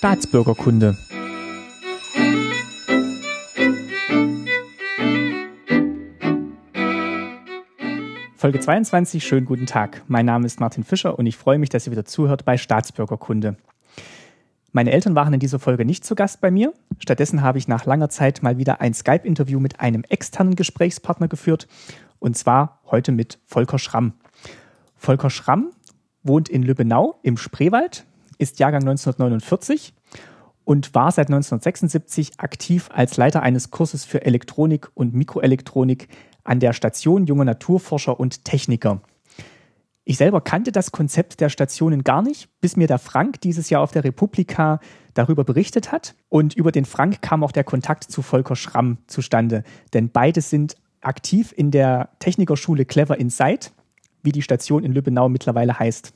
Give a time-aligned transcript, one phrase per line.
[0.00, 0.96] Staatsbürgerkunde.
[8.34, 10.02] Folge 22, schönen guten Tag.
[10.08, 13.58] Mein Name ist Martin Fischer und ich freue mich, dass ihr wieder zuhört bei Staatsbürgerkunde.
[14.72, 16.72] Meine Eltern waren in dieser Folge nicht zu Gast bei mir.
[16.98, 21.68] Stattdessen habe ich nach langer Zeit mal wieder ein Skype-Interview mit einem externen Gesprächspartner geführt.
[22.18, 24.14] Und zwar heute mit Volker Schramm.
[24.96, 25.72] Volker Schramm
[26.22, 28.06] wohnt in Lübbenau im Spreewald,
[28.40, 29.94] ist Jahrgang 1949
[30.64, 36.08] und war seit 1976 aktiv als Leiter eines Kurses für Elektronik und Mikroelektronik
[36.44, 39.00] an der Station Junger Naturforscher und Techniker.
[40.04, 43.82] Ich selber kannte das Konzept der Stationen gar nicht, bis mir der Frank dieses Jahr
[43.82, 44.80] auf der Republika
[45.14, 46.14] darüber berichtet hat.
[46.28, 49.62] Und über den Frank kam auch der Kontakt zu Volker Schramm zustande.
[49.92, 53.72] Denn beide sind aktiv in der Technikerschule Clever Insight,
[54.22, 56.12] wie die Station in Lübbenau mittlerweile heißt.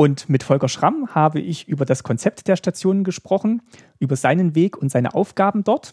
[0.00, 3.60] Und mit Volker Schramm habe ich über das Konzept der Stationen gesprochen,
[3.98, 5.92] über seinen Weg und seine Aufgaben dort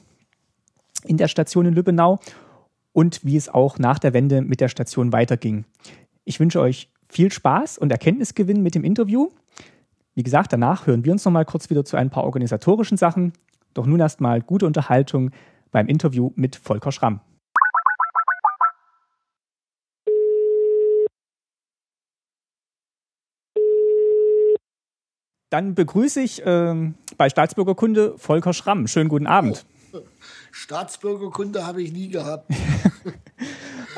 [1.03, 2.17] in der Station in Lübbenau
[2.93, 5.65] und wie es auch nach der Wende mit der Station weiterging.
[6.23, 9.27] Ich wünsche euch viel Spaß und Erkenntnisgewinn mit dem Interview.
[10.15, 13.33] Wie gesagt, danach hören wir uns noch mal kurz wieder zu ein paar organisatorischen Sachen.
[13.73, 15.31] Doch nun erstmal gute Unterhaltung
[15.71, 17.19] beim Interview mit Volker Schramm.
[25.49, 28.87] Dann begrüße ich äh, bei Staatsbürgerkunde Volker Schramm.
[28.87, 29.65] Schönen guten Abend.
[29.93, 29.99] Oh.
[30.51, 32.51] Staatsbürgerkunde habe ich nie gehabt.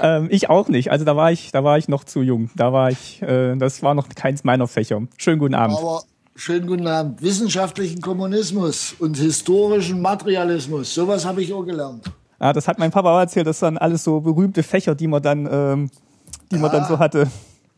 [0.01, 0.91] Ähm, ich auch nicht.
[0.91, 2.49] Also da war ich, da war ich noch zu jung.
[2.55, 5.01] Da war ich, äh, das war noch keins meiner Fächer.
[5.17, 5.77] Schönen guten Abend.
[5.77, 6.03] Aber
[6.35, 7.21] schönen guten Abend.
[7.21, 12.05] Wissenschaftlichen Kommunismus und historischen Materialismus, sowas habe ich auch gelernt.
[12.39, 13.47] Ja, das hat mein Papa auch erzählt.
[13.47, 15.91] Das waren alles so berühmte Fächer, die man dann, ähm,
[16.49, 16.61] die ja.
[16.61, 17.27] man dann so hatte.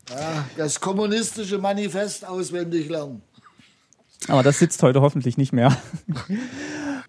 [0.09, 3.23] Ja, das kommunistische Manifest auswendig lernen.
[4.27, 5.75] Aber das sitzt heute hoffentlich nicht mehr.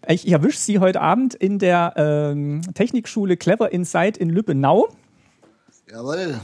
[0.09, 4.89] Ich erwische Sie heute Abend in der ähm, Technikschule Clever Insight in Lübbenau.
[5.89, 6.41] Jawohl.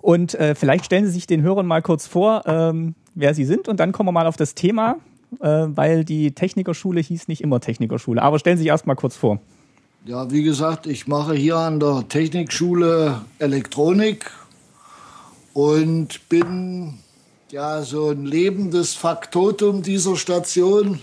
[0.00, 3.66] Und äh, vielleicht stellen Sie sich den Hörern mal kurz vor, ähm, wer Sie sind,
[3.66, 4.96] und dann kommen wir mal auf das Thema,
[5.40, 8.22] äh, weil die Technikerschule hieß nicht immer Technikerschule.
[8.22, 9.40] Aber stellen Sie sich erst mal kurz vor.
[10.04, 14.30] Ja, wie gesagt, ich mache hier an der Technikschule Elektronik
[15.54, 16.98] und bin
[17.52, 21.00] ja so ein lebendes Faktotum dieser Station,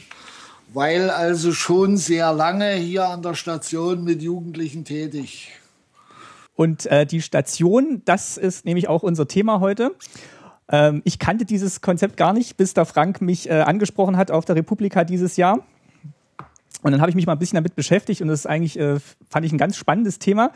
[0.74, 5.52] weil also schon sehr lange hier an der Station mit Jugendlichen tätig.
[6.56, 9.94] Und äh, die Station, das ist nämlich auch unser Thema heute.
[10.70, 14.46] Ähm, ich kannte dieses Konzept gar nicht, bis der Frank mich äh, angesprochen hat auf
[14.46, 15.60] der Republika dieses Jahr.
[16.82, 19.00] Und dann habe ich mich mal ein bisschen damit beschäftigt und das ist eigentlich, äh,
[19.30, 20.52] fand ich ein ganz spannendes Thema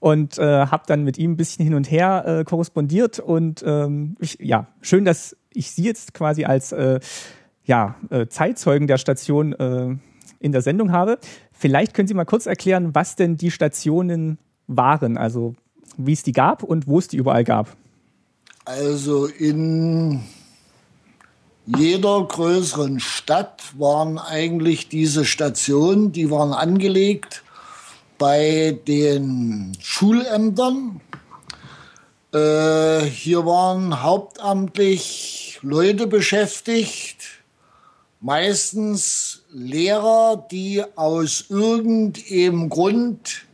[0.00, 4.16] und äh, habe dann mit ihm ein bisschen hin und her äh, korrespondiert und ähm,
[4.20, 7.00] ich, ja, schön, dass ich Sie jetzt quasi als äh,
[7.64, 9.96] ja, äh, Zeitzeugen der Station äh,
[10.40, 11.18] in der Sendung habe.
[11.52, 15.54] Vielleicht können Sie mal kurz erklären, was denn die Stationen waren, also
[15.96, 17.76] wie es die gab und wo es die überall gab.
[18.64, 20.20] Also in
[21.66, 27.43] jeder größeren Stadt waren eigentlich diese Stationen, die waren angelegt
[28.18, 31.00] bei den Schulämtern.
[32.32, 37.42] Äh, hier waren hauptamtlich Leute beschäftigt,
[38.20, 43.44] meistens Lehrer, die aus irgendeinem Grund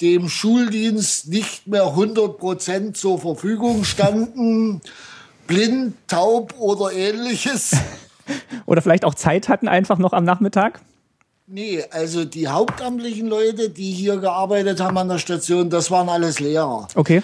[0.00, 4.80] dem Schuldienst nicht mehr 100 Prozent zur Verfügung standen,
[5.46, 7.76] blind, taub oder ähnliches.
[8.66, 10.80] Oder vielleicht auch Zeit hatten einfach noch am Nachmittag?
[11.48, 16.40] Nee, also die hauptamtlichen Leute, die hier gearbeitet haben an der Station, das waren alles
[16.40, 16.88] Lehrer.
[16.96, 17.22] Okay.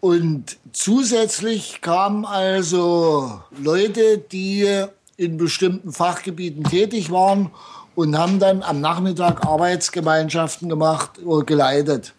[0.00, 4.68] Und zusätzlich kamen also Leute, die
[5.16, 7.50] in bestimmten Fachgebieten tätig waren
[7.94, 12.12] und haben dann am Nachmittag Arbeitsgemeinschaften gemacht oder geleitet.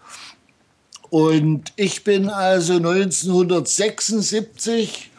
[1.12, 5.12] Und ich bin also 1976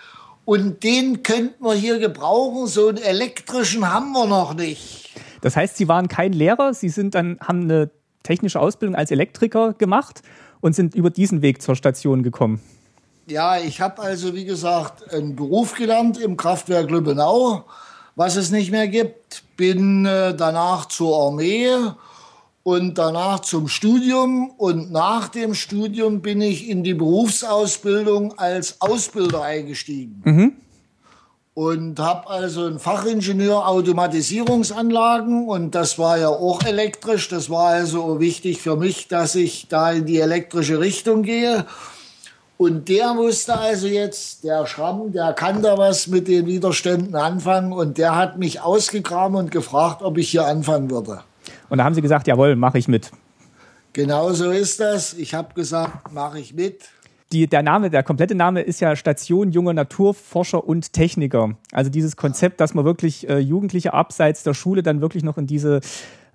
[0.45, 2.67] und den könnten wir hier gebrauchen.
[2.67, 5.11] So einen elektrischen haben wir noch nicht.
[5.41, 7.89] Das heißt, Sie waren kein Lehrer, Sie sind dann, haben eine
[8.23, 10.21] technische Ausbildung als Elektriker gemacht
[10.61, 12.61] und sind über diesen Weg zur Station gekommen.
[13.25, 17.63] Ja, ich habe also, wie gesagt, einen Beruf gelernt im Kraftwerk Lübbenau,
[18.15, 19.43] was es nicht mehr gibt.
[19.55, 21.69] Bin äh, danach zur Armee
[22.63, 24.51] und danach zum Studium.
[24.57, 30.21] Und nach dem Studium bin ich in die Berufsausbildung als Ausbilder eingestiegen.
[30.25, 30.53] Mhm.
[31.55, 37.29] und habe also einen Fachingenieur Automatisierungsanlagen und das war ja auch elektrisch.
[37.29, 41.65] Das war also wichtig für mich, dass ich da in die elektrische Richtung gehe.
[42.63, 47.74] Und der wusste also jetzt, der Schramm, der kann da was mit den Widerständen anfangen
[47.74, 51.19] und der hat mich ausgegraben und gefragt, ob ich hier anfangen würde.
[51.68, 53.12] Und da haben Sie gesagt, jawohl, mache ich mit.
[53.92, 55.13] Genau so ist das.
[55.13, 56.86] Ich habe gesagt, mache ich mit
[57.33, 61.57] die, der Name, der komplette Name ist ja Station junger Naturforscher und Techniker.
[61.74, 65.48] Also dieses Konzept, dass man wirklich äh, Jugendliche abseits der Schule dann wirklich noch in
[65.48, 65.81] diese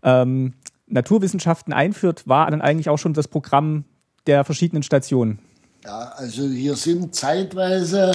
[0.03, 0.53] ähm,
[0.89, 3.85] Naturwissenschaften einführt, war dann eigentlich auch schon das Programm
[4.27, 5.39] der verschiedenen Stationen.
[5.89, 8.13] Ja, also hier sind zeitweise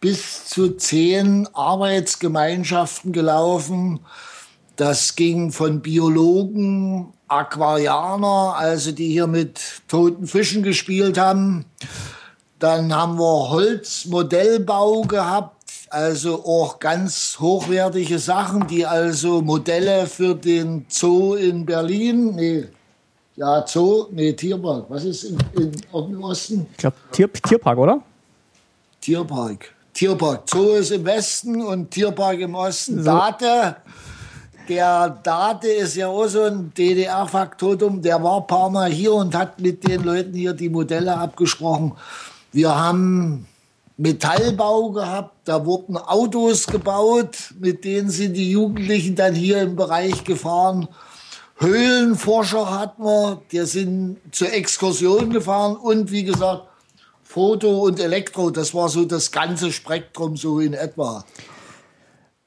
[0.00, 4.00] bis zu zehn Arbeitsgemeinschaften gelaufen.
[4.76, 11.66] Das ging von Biologen, Aquarianer, also die hier mit toten Fischen gespielt haben.
[12.58, 20.86] Dann haben wir Holzmodellbau gehabt, also auch ganz hochwertige Sachen, die also Modelle für den
[20.88, 22.68] Zoo in Berlin, nee,
[23.36, 26.66] ja, Zoo, nee, Tierpark, was ist in, in, im Osten?
[26.72, 28.02] Ich glaube, Tier, Tierpark, oder?
[29.00, 29.72] Tierpark.
[29.94, 30.48] Tierpark.
[30.48, 33.02] Zoo ist im Westen und Tierpark im Osten.
[33.02, 33.10] So.
[33.10, 33.76] Date
[34.70, 38.00] der Date ist ja auch so ein DDR-Faktotum.
[38.02, 41.92] Der war ein paar Mal hier und hat mit den Leuten hier die Modelle abgesprochen.
[42.52, 43.46] Wir haben
[43.96, 50.22] Metallbau gehabt, da wurden Autos gebaut, mit denen sind die Jugendlichen dann hier im Bereich
[50.24, 50.88] gefahren.
[51.60, 56.64] Höhlenforscher hatten wir, die sind zur Exkursion gefahren und wie gesagt,
[57.22, 61.24] Foto und Elektro, das war so das ganze Spektrum so in etwa.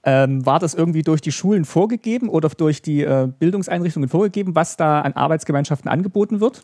[0.04, 4.76] Ähm, war das irgendwie durch die Schulen vorgegeben oder durch die äh, Bildungseinrichtungen vorgegeben, was
[4.76, 6.64] da an Arbeitsgemeinschaften angeboten wird?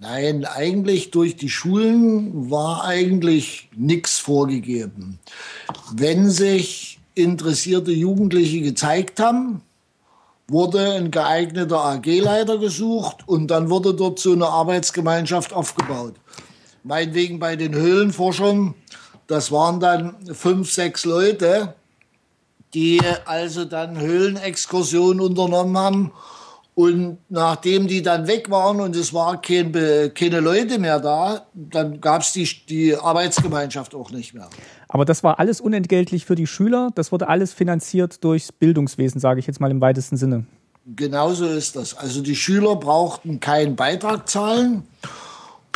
[0.00, 5.20] Nein, eigentlich durch die Schulen war eigentlich nichts vorgegeben.
[5.94, 9.62] Wenn sich interessierte Jugendliche gezeigt haben,
[10.50, 16.14] wurde ein geeigneter AG-Leiter gesucht und dann wurde dort so eine Arbeitsgemeinschaft aufgebaut.
[16.82, 18.74] Meinetwegen bei den Höhlenforschern,
[19.26, 21.74] das waren dann fünf, sechs Leute,
[22.74, 26.12] die also dann Höhlenexkursionen unternommen haben.
[26.80, 29.70] Und nachdem die dann weg waren und es waren kein,
[30.14, 34.48] keine Leute mehr da, dann gab es die, die Arbeitsgemeinschaft auch nicht mehr.
[34.88, 36.90] Aber das war alles unentgeltlich für die Schüler.
[36.94, 40.46] Das wurde alles finanziert durchs Bildungswesen, sage ich jetzt mal im weitesten Sinne.
[40.96, 41.94] Genauso ist das.
[41.98, 44.84] Also die Schüler brauchten keinen Beitrag zahlen.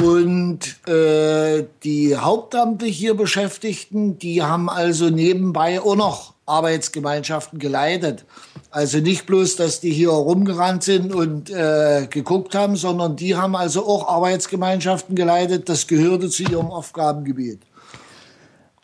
[0.03, 8.25] Und äh, die hauptamtlich hier Beschäftigten, die haben also nebenbei auch noch Arbeitsgemeinschaften geleitet.
[8.71, 13.57] Also nicht bloß, dass die hier rumgerannt sind und äh, geguckt haben, sondern die haben
[13.57, 15.69] also auch Arbeitsgemeinschaften geleitet.
[15.69, 17.63] Das gehörte zu ihrem Aufgabengebiet.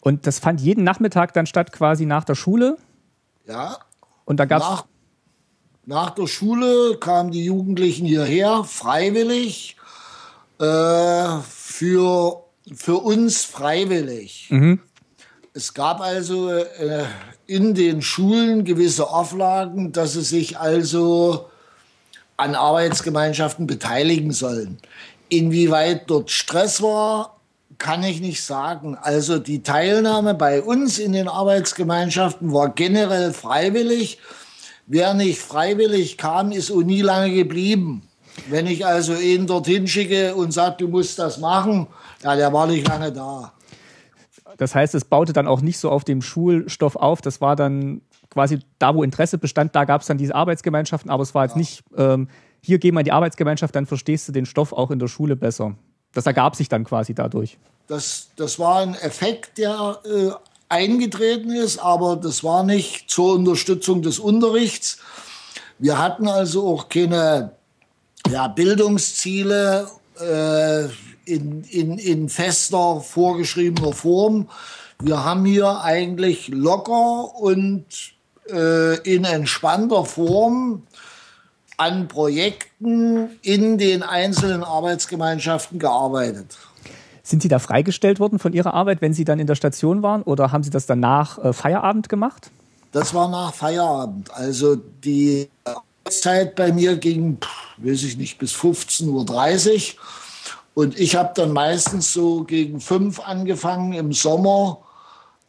[0.01, 2.79] Und das fand jeden Nachmittag dann statt, quasi nach der Schule?
[3.47, 3.79] Ja.
[4.25, 4.87] Und da gab nach,
[5.85, 9.77] nach der Schule kamen die Jugendlichen hierher, freiwillig,
[10.59, 14.49] äh, für, für uns freiwillig.
[14.51, 14.81] Mhm.
[15.53, 17.05] Es gab also äh,
[17.51, 21.47] in den Schulen gewisse Auflagen, dass sie sich also
[22.37, 24.79] an Arbeitsgemeinschaften beteiligen sollen.
[25.29, 27.41] Inwieweit dort Stress war,
[27.77, 28.97] kann ich nicht sagen.
[29.03, 34.19] Also die Teilnahme bei uns in den Arbeitsgemeinschaften war generell freiwillig.
[34.87, 38.03] Wer nicht freiwillig kam, ist auch nie lange geblieben.
[38.49, 41.89] Wenn ich also ihn dorthin schicke und sage, du musst das machen,
[42.23, 43.53] ja, der war nicht lange da.
[44.61, 47.23] Das heißt, es baute dann auch nicht so auf dem Schulstoff auf.
[47.23, 51.23] Das war dann quasi da, wo Interesse bestand, da gab es dann diese Arbeitsgemeinschaften, aber
[51.23, 51.59] es war jetzt ja.
[51.61, 52.29] nicht, ähm,
[52.61, 55.35] hier geh mal in die Arbeitsgemeinschaft, dann verstehst du den Stoff auch in der Schule
[55.35, 55.77] besser.
[56.13, 57.57] Das ergab sich dann quasi dadurch.
[57.87, 60.31] Das, das war ein Effekt, der äh,
[60.69, 64.99] eingetreten ist, aber das war nicht zur Unterstützung des Unterrichts.
[65.79, 67.53] Wir hatten also auch keine
[68.31, 69.89] ja, Bildungsziele.
[70.19, 70.89] Äh,
[71.25, 74.49] in, in, in fester, vorgeschriebener Form.
[75.03, 77.85] Wir haben hier eigentlich locker und
[78.51, 80.83] äh, in entspannter Form
[81.77, 86.59] an Projekten in den einzelnen Arbeitsgemeinschaften gearbeitet.
[87.23, 90.23] Sind Sie da freigestellt worden von Ihrer Arbeit, wenn Sie dann in der Station waren,
[90.23, 92.51] oder haben Sie das dann nach äh, Feierabend gemacht?
[92.93, 94.31] Das war nach Feierabend.
[94.35, 97.39] Also die Arbeitszeit bei mir ging,
[97.79, 100.01] weiß ich nicht, bis 15.30 Uhr.
[100.75, 104.79] Und ich habe dann meistens so gegen fünf angefangen im Sommer.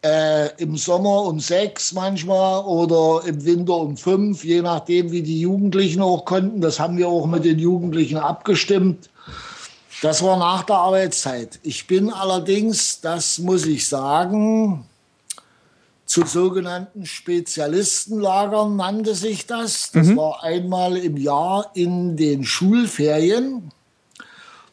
[0.03, 5.41] Äh, Im Sommer um sechs manchmal oder im Winter um fünf, je nachdem, wie die
[5.41, 6.59] Jugendlichen auch konnten.
[6.59, 9.11] Das haben wir auch mit den Jugendlichen abgestimmt.
[10.01, 11.59] Das war nach der Arbeitszeit.
[11.61, 14.85] Ich bin allerdings, das muss ich sagen,
[16.07, 19.91] zu sogenannten Spezialistenlagern, nannte sich das.
[19.91, 20.17] Das mhm.
[20.17, 23.71] war einmal im Jahr in den Schulferien.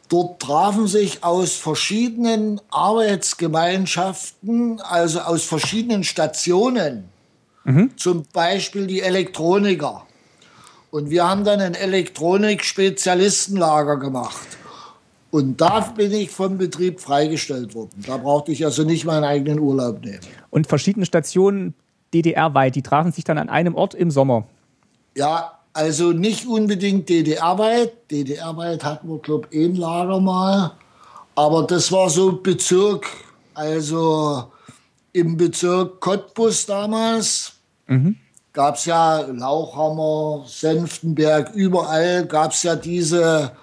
[0.09, 7.07] Dort trafen sich aus verschiedenen Arbeitsgemeinschaften, also aus verschiedenen Stationen,
[7.63, 7.91] mhm.
[7.95, 10.07] zum Beispiel die Elektroniker.
[10.89, 14.47] Und wir haben dann ein Elektronik-Spezialistenlager gemacht.
[15.29, 18.03] Und da bin ich vom Betrieb freigestellt worden.
[18.07, 20.21] Da brauchte ich also nicht meinen eigenen Urlaub nehmen.
[20.49, 21.75] Und verschiedene Stationen
[22.15, 24.47] DDR-weit, die trafen sich dann an einem Ort im Sommer?
[25.15, 28.11] Ja, also nicht unbedingt DDR-weit.
[28.11, 30.73] DDR-weit hatten wir, glaube ich, ein Lager mal.
[31.35, 33.07] Aber das war so Bezirk,
[33.53, 34.51] also
[35.13, 37.53] im Bezirk Cottbus damals.
[37.87, 38.17] Mhm.
[38.51, 43.53] Gab es ja Lauchhammer, Senftenberg, überall gab es ja diese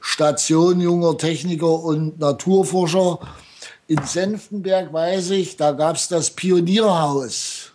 [0.00, 3.18] Station junger Techniker und Naturforscher.
[3.88, 7.72] In Senftenberg weiß ich, da gab es das Pionierhaus.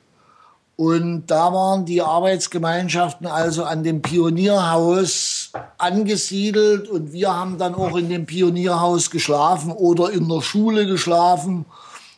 [0.75, 7.95] Und da waren die Arbeitsgemeinschaften also an dem Pionierhaus angesiedelt und wir haben dann auch
[7.95, 11.65] in dem Pionierhaus geschlafen oder in der Schule geschlafen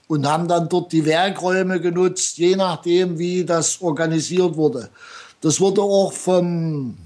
[0.08, 4.90] und haben dann dort die Werkräume genutzt, je nachdem, wie das organisiert wurde.
[5.42, 6.98] Das wurde auch vom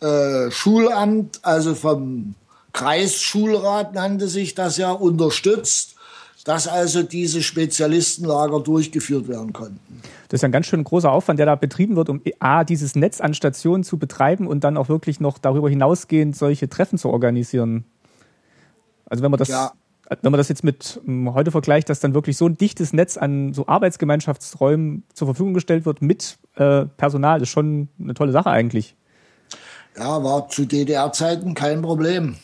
[0.00, 2.34] äh, Schulamt, also vom
[2.72, 5.95] Kreisschulrat nannte sich das ja, unterstützt,
[6.46, 9.80] dass also diese Spezialistenlager durchgeführt werden konnten.
[10.28, 13.20] Das ist ein ganz schön großer Aufwand, der da betrieben wird, um A, dieses Netz
[13.20, 17.84] an Stationen zu betreiben und dann auch wirklich noch darüber hinausgehend solche Treffen zu organisieren.
[19.06, 19.72] Also wenn man das, ja.
[20.22, 23.16] wenn man das jetzt mit um, heute vergleicht, dass dann wirklich so ein dichtes Netz
[23.16, 28.30] an so Arbeitsgemeinschaftsräumen zur Verfügung gestellt wird mit äh, Personal, das ist schon eine tolle
[28.30, 28.94] Sache eigentlich.
[29.98, 32.36] Ja, war zu DDR-Zeiten kein Problem.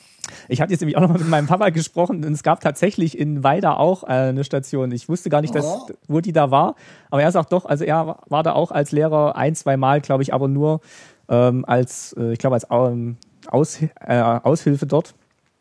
[0.49, 3.19] Ich hatte jetzt nämlich auch noch mal mit meinem Papa gesprochen und es gab tatsächlich
[3.19, 4.93] in Weida auch äh, eine Station.
[4.93, 5.87] Ich wusste gar nicht, dass, oh.
[6.09, 6.75] wo die da war.
[7.11, 10.23] Aber er sagt doch, also er war da auch als Lehrer ein, zwei Mal, glaube
[10.23, 10.81] ich, aber nur
[11.29, 13.17] ähm, als, äh, ich glaube, als ähm,
[13.49, 15.15] Aus, äh, Aushilfe dort.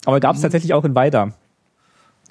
[0.06, 0.44] Aber gab es mhm.
[0.44, 1.32] tatsächlich auch in Weida.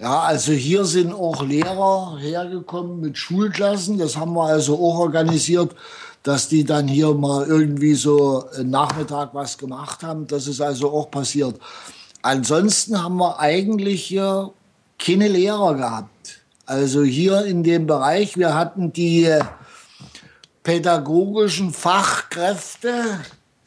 [0.01, 3.99] Ja, also hier sind auch Lehrer hergekommen mit Schulklassen.
[3.99, 5.75] Das haben wir also auch organisiert,
[6.23, 10.27] dass die dann hier mal irgendwie so Nachmittag was gemacht haben.
[10.27, 11.59] Das ist also auch passiert.
[12.23, 14.53] Ansonsten haben wir eigentlich hier
[14.99, 16.41] keine Lehrer gehabt.
[16.67, 19.29] Also hier in dem Bereich, wir hatten die
[20.63, 23.21] pädagogischen Fachkräfte,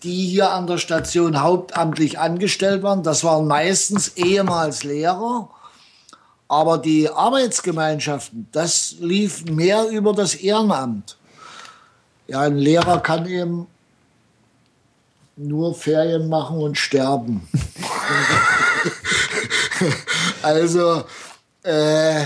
[0.03, 3.03] die hier an der Station hauptamtlich angestellt waren.
[3.03, 5.49] Das waren meistens ehemals Lehrer.
[6.47, 11.17] Aber die Arbeitsgemeinschaften, das lief mehr über das Ehrenamt.
[12.27, 13.67] Ja, ein Lehrer kann eben
[15.35, 17.47] nur Ferien machen und sterben.
[20.41, 21.03] also,
[21.63, 22.25] äh,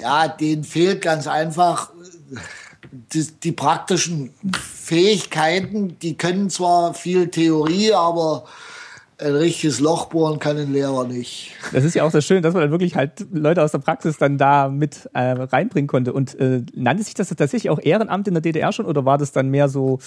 [0.00, 1.90] ja, denen fehlt ganz einfach
[3.12, 5.98] die, die, praktischen Fähigkeiten.
[6.00, 8.44] Die können zwar viel Theorie, aber
[9.20, 11.52] ein richtiges Loch bohren kann ein Lehrer nicht.
[11.72, 14.18] Das ist ja auch so schön, dass man dann wirklich halt Leute aus der Praxis
[14.18, 16.12] dann da mit äh, reinbringen konnte.
[16.12, 19.32] Und äh, nannte sich das tatsächlich auch Ehrenamt in der DDR schon oder war das
[19.32, 19.98] dann mehr so,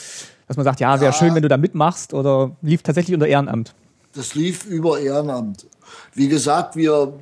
[0.48, 3.28] dass man sagt, ja, wäre ja, schön, wenn du da mitmachst oder lief tatsächlich unter
[3.28, 3.74] Ehrenamt?
[4.14, 5.68] Das lief über Ehrenamt.
[6.14, 7.14] Wie gesagt, wir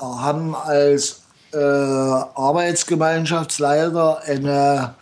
[0.00, 4.94] haben als äh, Arbeitsgemeinschaftsleiter eine,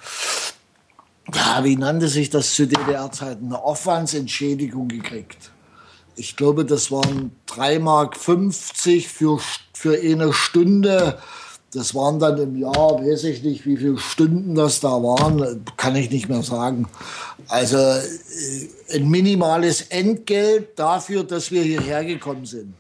[1.35, 5.51] ja, wie nannte sich das zu DDR-Zeiten, eine Aufwandsentschädigung gekriegt
[6.17, 9.39] ich glaube, das waren 3,50 Mark für,
[9.73, 11.19] für eine Stunde.
[11.73, 15.95] Das waren dann im Jahr, weiß ich nicht, wie viele Stunden das da waren, kann
[15.95, 16.89] ich nicht mehr sagen.
[17.49, 22.75] Also äh, ein minimales Entgelt dafür, dass wir hierher gekommen sind.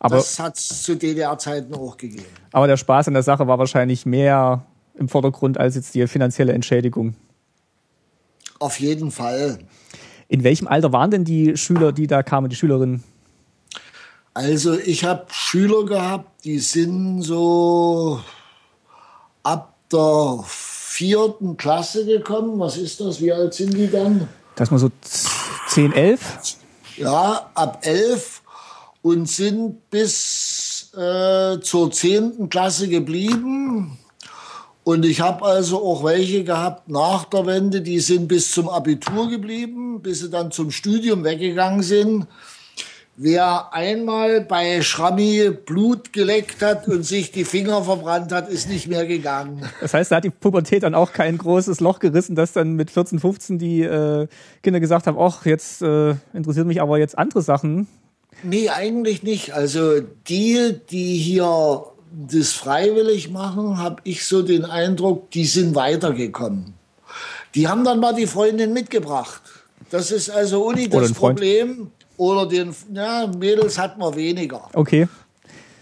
[0.00, 2.24] Aber, das hat es zu DDR-Zeiten auch gegeben.
[2.50, 6.52] Aber der Spaß an der Sache war wahrscheinlich mehr im Vordergrund als jetzt die finanzielle
[6.52, 7.14] Entschädigung.
[8.58, 9.58] Auf jeden Fall.
[10.30, 13.02] In welchem Alter waren denn die Schüler, die da kamen, die Schülerinnen?
[14.32, 18.20] Also ich habe Schüler gehabt, die sind so
[19.42, 22.60] ab der vierten Klasse gekommen.
[22.60, 23.20] Was ist das?
[23.20, 24.28] Wie alt sind die dann?
[24.54, 24.90] Das ist mal so
[25.66, 26.20] 10, 11?
[26.96, 28.42] Ja, ab 11
[29.02, 33.98] und sind bis äh, zur zehnten Klasse geblieben.
[34.82, 39.28] Und ich habe also auch welche gehabt nach der Wende, die sind bis zum Abitur
[39.28, 42.26] geblieben, bis sie dann zum Studium weggegangen sind.
[43.22, 48.88] Wer einmal bei Schrammi Blut geleckt hat und sich die Finger verbrannt hat, ist nicht
[48.88, 49.62] mehr gegangen.
[49.82, 52.90] Das heißt, da hat die Pubertät dann auch kein großes Loch gerissen, dass dann mit
[52.90, 54.26] 14, 15 die äh,
[54.62, 57.88] Kinder gesagt haben, ach, jetzt äh, interessiert mich aber jetzt andere Sachen.
[58.42, 59.52] Nee, eigentlich nicht.
[59.52, 66.74] Also die, die hier das freiwillig machen, habe ich so den Eindruck, die sind weitergekommen.
[67.54, 69.42] Die haben dann mal die Freundin mitgebracht.
[69.90, 71.90] Das ist also Uni das Problem.
[72.16, 74.68] Oder den ja, Mädels hat man weniger.
[74.74, 75.08] Okay.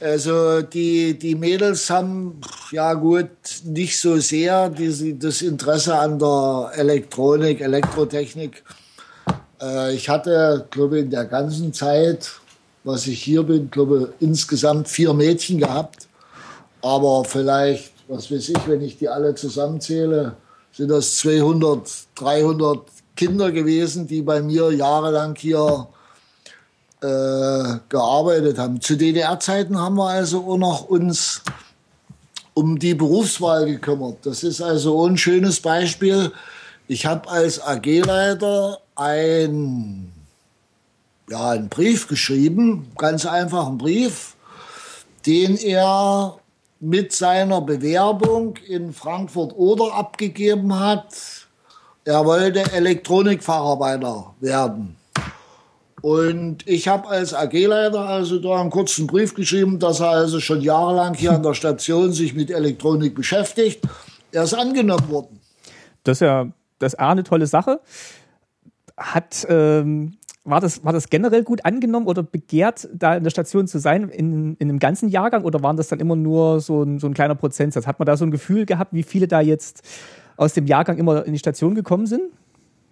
[0.00, 3.30] Also die, die Mädels haben, ja gut,
[3.64, 8.62] nicht so sehr die, das Interesse an der Elektronik, Elektrotechnik.
[9.61, 12.30] Äh, ich hatte, glaube ich, in der ganzen Zeit,
[12.85, 16.08] was ich hier bin, glaube ich, insgesamt vier Mädchen gehabt.
[16.82, 20.37] Aber vielleicht, was weiß ich, wenn ich die alle zusammenzähle,
[20.73, 22.80] sind das 200, 300
[23.16, 25.88] Kinder gewesen, die bei mir jahrelang hier
[27.00, 28.80] äh, gearbeitet haben.
[28.80, 31.42] Zu DDR-Zeiten haben wir also auch noch uns
[32.54, 34.18] um die Berufswahl gekümmert.
[34.25, 36.32] Das ist also ein schönes Beispiel.
[36.88, 40.12] Ich habe als AG-Leiter ein,
[41.30, 44.35] ja, einen Brief geschrieben, ganz einfach einen Brief,
[45.25, 46.38] den er
[46.80, 51.47] mit seiner Bewerbung in Frankfurt oder abgegeben hat.
[52.04, 54.97] Er wollte Elektronikfacharbeiter werden.
[56.00, 60.61] Und ich habe als AG-Leiter also da einen kurzen Brief geschrieben, dass er also schon
[60.61, 63.80] jahrelang hier an der Station sich mit Elektronik beschäftigt.
[64.30, 65.40] Er ist angenommen worden.
[66.04, 67.80] Das ist ja das ist eine tolle Sache.
[68.97, 70.18] Hat, ähm,
[70.50, 74.09] war, das, war das generell gut angenommen oder begehrt, da in der Station zu sein,
[74.09, 77.14] in, in einem ganzen Jahrgang oder waren das dann immer nur so ein, so ein
[77.14, 77.87] kleiner Prozentsatz?
[77.87, 79.83] Hat man da so ein Gefühl gehabt, wie viele da jetzt
[80.37, 82.23] aus dem Jahrgang immer in die Station gekommen sind?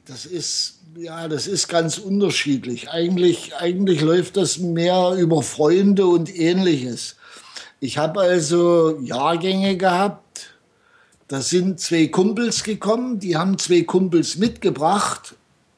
[0.07, 2.89] Das ist ja, das ist ganz unterschiedlich.
[2.89, 7.17] Eigentlich, eigentlich läuft das mehr über Freunde und ähnliches.
[7.81, 10.55] Ich habe also Jahrgänge gehabt,
[11.29, 15.35] da sind zwei Kumpels gekommen, die haben zwei Kumpels mitgebracht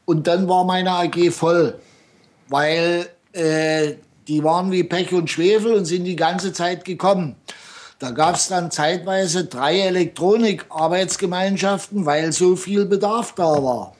[0.08, 1.78] und dann war meine AG voll,
[2.48, 3.92] weil äh,
[4.26, 7.36] die waren wie Pech und Schwefel und sind die ganze Zeit gekommen.
[7.98, 13.94] Da gab es dann zeitweise drei Elektronik-Arbeitsgemeinschaften, weil so viel Bedarf da war.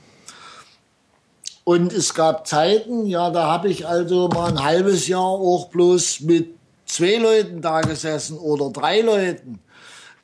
[1.65, 6.21] Und es gab Zeiten, ja, da habe ich also mal ein halbes Jahr auch bloß
[6.21, 6.55] mit
[6.87, 9.59] zwei Leuten da gesessen oder drei Leuten.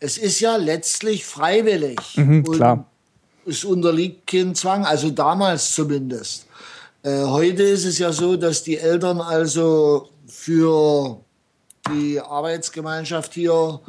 [0.01, 1.99] Es ist ja letztlich freiwillig.
[2.17, 2.87] Mhm, klar.
[3.47, 6.47] Es unterliegt kein Zwang, also damals zumindest.
[7.03, 11.19] Äh, heute ist es ja so, dass die Eltern also für
[11.93, 13.81] die Arbeitsgemeinschaft hier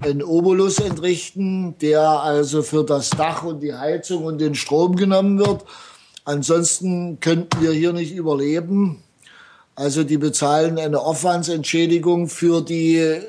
[0.00, 5.38] einen Obolus entrichten, der also für das Dach und die Heizung und den Strom genommen
[5.38, 5.64] wird.
[6.24, 9.02] Ansonsten könnten wir hier nicht überleben.
[9.76, 13.20] Also die bezahlen eine Aufwandsentschädigung für die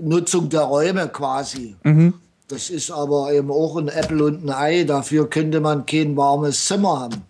[0.00, 1.76] Nutzung der Räume quasi.
[1.82, 2.14] Mhm.
[2.50, 4.82] Das ist aber eben auch ein Apple und ein Ei.
[4.82, 7.22] Dafür könnte man kein warmes Zimmer haben.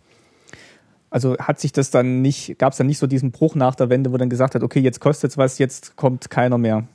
[1.10, 3.90] Also hat sich das dann nicht, gab es dann nicht so diesen Bruch nach der
[3.90, 6.86] Wende, wo dann gesagt hat, okay, jetzt kostet es was, jetzt kommt keiner mehr?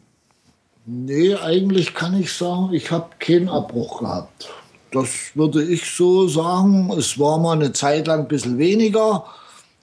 [0.88, 4.50] Nee, eigentlich kann ich sagen, ich habe keinen Abbruch gehabt.
[4.92, 6.92] Das würde ich so sagen.
[6.98, 9.26] Es war mal eine Zeit lang ein bisschen weniger.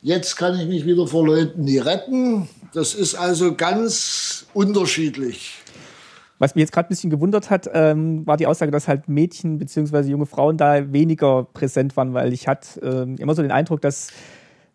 [0.01, 2.49] Jetzt kann ich mich wieder vor Leuten nie retten.
[2.75, 5.62] Das ist also ganz unterschiedlich.
[6.43, 9.59] Was mich jetzt gerade ein bisschen gewundert hat, ähm, war die Aussage, dass halt Mädchen
[9.59, 10.11] bzw.
[10.11, 14.09] junge Frauen da weniger präsent waren, weil ich hatte äh, immer so den Eindruck, dass,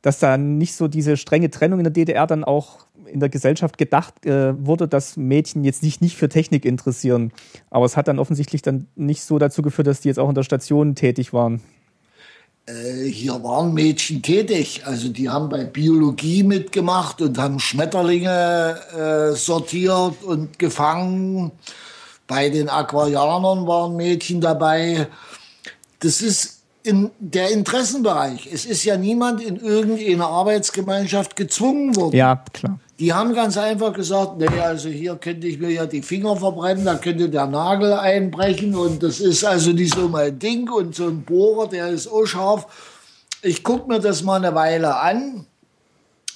[0.01, 3.77] dass da nicht so diese strenge Trennung in der DDR dann auch in der Gesellschaft
[3.77, 7.33] gedacht äh, wurde, dass Mädchen jetzt nicht, nicht für Technik interessieren.
[7.69, 10.35] Aber es hat dann offensichtlich dann nicht so dazu geführt, dass die jetzt auch in
[10.35, 11.59] der Station tätig waren.
[12.67, 14.81] Äh, hier waren Mädchen tätig.
[14.85, 18.79] Also die haben bei Biologie mitgemacht und haben Schmetterlinge
[19.31, 21.51] äh, sortiert und gefangen.
[22.27, 25.07] Bei den Aquarianern waren Mädchen dabei.
[25.99, 28.49] Das ist in der Interessenbereich.
[28.51, 32.15] Es ist ja niemand in irgendeiner Arbeitsgemeinschaft gezwungen worden.
[32.15, 32.79] Ja, klar.
[32.99, 36.85] Die haben ganz einfach gesagt, nee, also hier könnte ich mir ja die Finger verbrennen,
[36.85, 41.07] da könnte der Nagel einbrechen und das ist also nicht so mein Ding und so
[41.07, 42.65] ein Bohrer, der ist auch scharf.
[43.43, 45.45] Ich gucke mir das mal eine Weile an.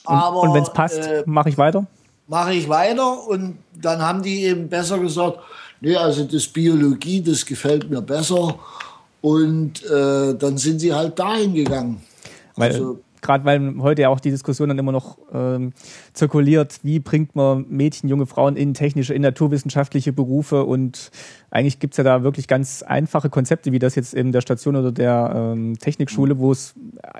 [0.04, 1.88] Aber, und, und wenn es passt, äh, mache ich weiter?
[2.28, 5.40] Mache ich weiter und dann haben die eben besser gesagt,
[5.82, 8.56] nee, also das Biologie, das gefällt mir besser.
[9.22, 12.02] Und äh, dann sind sie halt dahin gegangen.
[12.56, 15.74] Weil, also, Gerade weil heute ja auch die Diskussion dann immer noch ähm,
[16.14, 20.64] zirkuliert, wie bringt man Mädchen, junge Frauen in technische, in naturwissenschaftliche Berufe?
[20.64, 21.12] Und
[21.52, 24.76] eigentlich gibt es ja da wirklich ganz einfache Konzepte, wie das jetzt in der Station
[24.76, 26.74] oder der ähm, Technikschule, wo es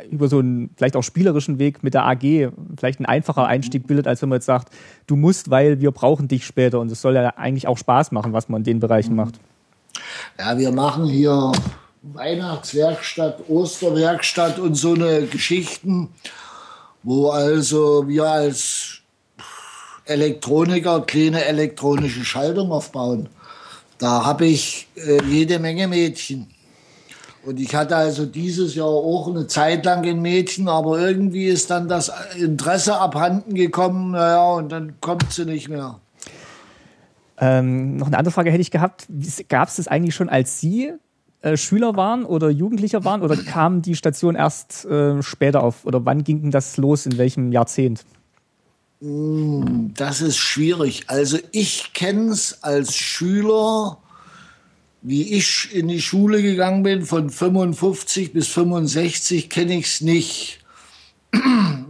[0.10, 4.08] über so einen vielleicht auch spielerischen Weg mit der AG vielleicht ein einfacher Einstieg bildet,
[4.08, 4.74] als wenn man jetzt sagt,
[5.08, 6.80] du musst, weil wir brauchen dich später.
[6.80, 9.40] Und es soll ja eigentlich auch Spaß machen, was man in den Bereichen macht.
[10.40, 11.52] Ja, wir machen hier
[12.02, 16.10] Weihnachtswerkstatt, Osterwerkstatt und so eine Geschichten,
[17.04, 19.02] wo also wir als
[20.06, 23.30] Elektroniker kleine elektronische Schaltung aufbauen.
[24.00, 26.48] Da habe ich äh, jede Menge Mädchen.
[27.44, 31.70] Und ich hatte also dieses Jahr auch eine Zeit lang ein Mädchen, aber irgendwie ist
[31.72, 36.00] dann das Interesse abhanden gekommen, naja, und dann kommt sie nicht mehr.
[37.40, 39.08] Ähm, noch eine andere Frage hätte ich gehabt.
[39.50, 40.94] Gab es das eigentlich schon, als Sie
[41.42, 45.86] äh, Schüler waren oder Jugendlicher waren oder kam die Station erst äh, später auf?
[45.86, 47.06] Oder wann ging denn das los?
[47.06, 48.06] In welchem Jahrzehnt?
[49.02, 51.06] Hm, das ist schwierig.
[51.08, 53.98] Also ich kenne es als Schüler,
[55.02, 60.60] wie ich in die Schule gegangen bin, von 55 bis 65 kenne ich es nicht.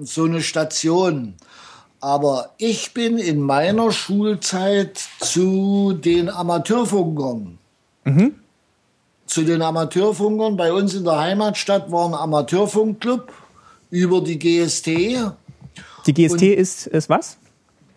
[0.02, 1.34] so eine Station.
[2.00, 7.58] Aber ich bin in meiner Schulzeit zu den Amateurfunkern.
[8.06, 8.36] Mhm.
[9.32, 10.58] Zu den Amateurfunkern.
[10.58, 13.32] Bei uns in der Heimatstadt war ein Amateurfunkclub
[13.89, 14.88] über die GST.
[16.06, 17.38] Die GST ist, ist was?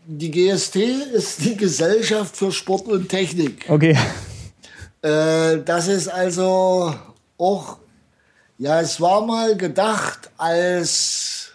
[0.07, 3.67] Die GST ist die Gesellschaft für Sport und Technik.
[3.69, 3.99] Okay.
[5.03, 6.95] Äh, das ist also
[7.37, 7.79] auch,
[8.57, 11.51] ja, es war mal gedacht als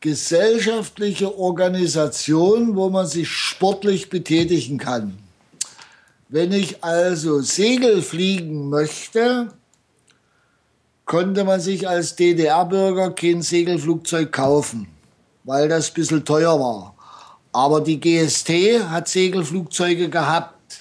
[0.00, 5.16] gesellschaftliche Organisation, wo man sich sportlich betätigen kann.
[6.28, 9.48] Wenn ich also Segel fliegen möchte,
[11.04, 14.88] konnte man sich als DDR-Bürger kein Segelflugzeug kaufen
[15.44, 16.94] weil das ein bisschen teuer war.
[17.52, 18.50] Aber die GST
[18.88, 20.80] hat Segelflugzeuge gehabt.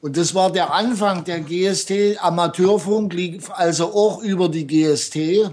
[0.00, 2.18] Und das war der Anfang der GST.
[2.18, 5.50] Amateurfunk lief also auch über die GST.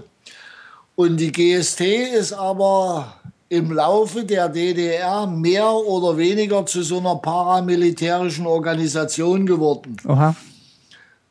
[0.94, 3.14] Und die GST ist aber
[3.52, 9.98] im Laufe der DDR mehr oder weniger zu so einer paramilitärischen Organisation geworden.
[10.08, 10.34] Aha.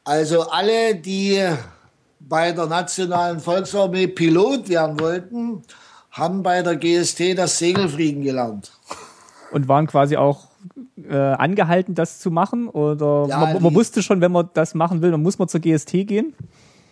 [0.04, 1.44] Also alle, die
[2.20, 5.64] bei der Nationalen Volksarmee Pilot werden wollten,
[6.12, 8.72] haben bei der GST das Segelfliegen gelernt.
[9.52, 10.46] Und waren quasi auch
[11.10, 12.70] äh, angehalten, das zu machen?
[12.70, 15.60] Oder ja, man, man wusste schon, wenn man das machen will, dann muss man zur
[15.60, 16.36] GST gehen?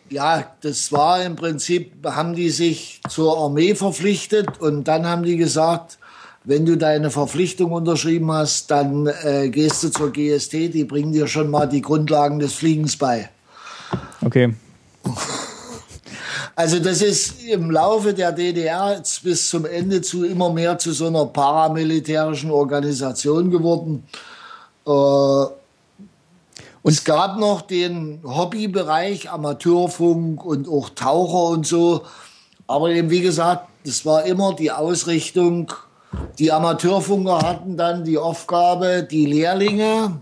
[0.10, 5.38] Ja, das war im Prinzip, haben die sich zur Armee verpflichtet und dann haben die
[5.38, 6.00] gesagt,
[6.44, 11.28] wenn du deine Verpflichtung unterschrieben hast, dann äh, gehst du zur GST, die bringen dir
[11.28, 13.30] schon mal die Grundlagen des Fliegens bei.
[14.22, 14.54] Okay.
[16.56, 21.08] Also das ist im Laufe der DDR bis zum Ende zu immer mehr zu so
[21.08, 24.04] einer paramilitärischen Organisation geworden.
[24.86, 25.59] Äh,
[26.82, 32.06] und es gab noch den Hobbybereich, Amateurfunk und auch Taucher und so.
[32.68, 35.74] Aber eben, wie gesagt, das war immer die Ausrichtung.
[36.38, 40.22] Die Amateurfunker hatten dann die Aufgabe, die Lehrlinge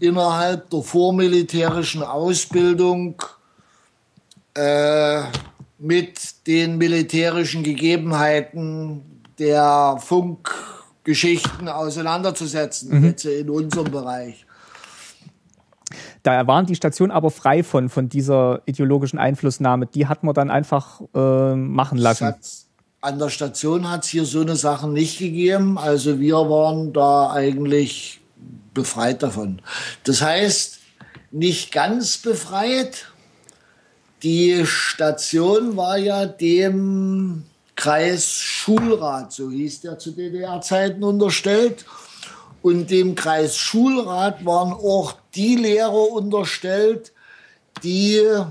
[0.00, 3.22] innerhalb der vormilitärischen Ausbildung
[4.54, 5.22] äh,
[5.78, 13.04] mit den militärischen Gegebenheiten der Funkgeschichten auseinanderzusetzen, mhm.
[13.06, 14.45] jetzt in unserem Bereich.
[16.26, 19.86] Da waren die Stationen aber frei von, von dieser ideologischen Einflussnahme.
[19.86, 22.34] Die hat man dann einfach äh, machen lassen.
[23.00, 25.78] an der Station hat es hier so eine Sachen nicht gegeben.
[25.78, 28.20] Also wir waren da eigentlich
[28.74, 29.62] befreit davon.
[30.02, 30.80] Das heißt,
[31.30, 33.06] nicht ganz befreit,
[34.24, 37.44] die Station war ja dem
[37.76, 41.84] Kreisschulrat, so hieß der zu DDR-Zeiten, unterstellt.
[42.62, 47.12] Und dem Kreisschulrat waren auch die Lehrer unterstellt,
[47.82, 48.44] die, äh,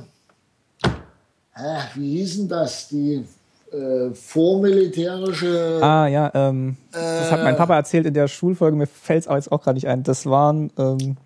[1.96, 3.26] wie hießen das, die
[3.72, 5.80] äh, vormilitärische.
[5.82, 9.28] Ah, ja, ähm, äh, das hat mein Papa erzählt in der Schulfolge, mir fällt es
[9.28, 10.04] aber jetzt auch gerade nicht ein.
[10.04, 11.18] Das waren, ähm,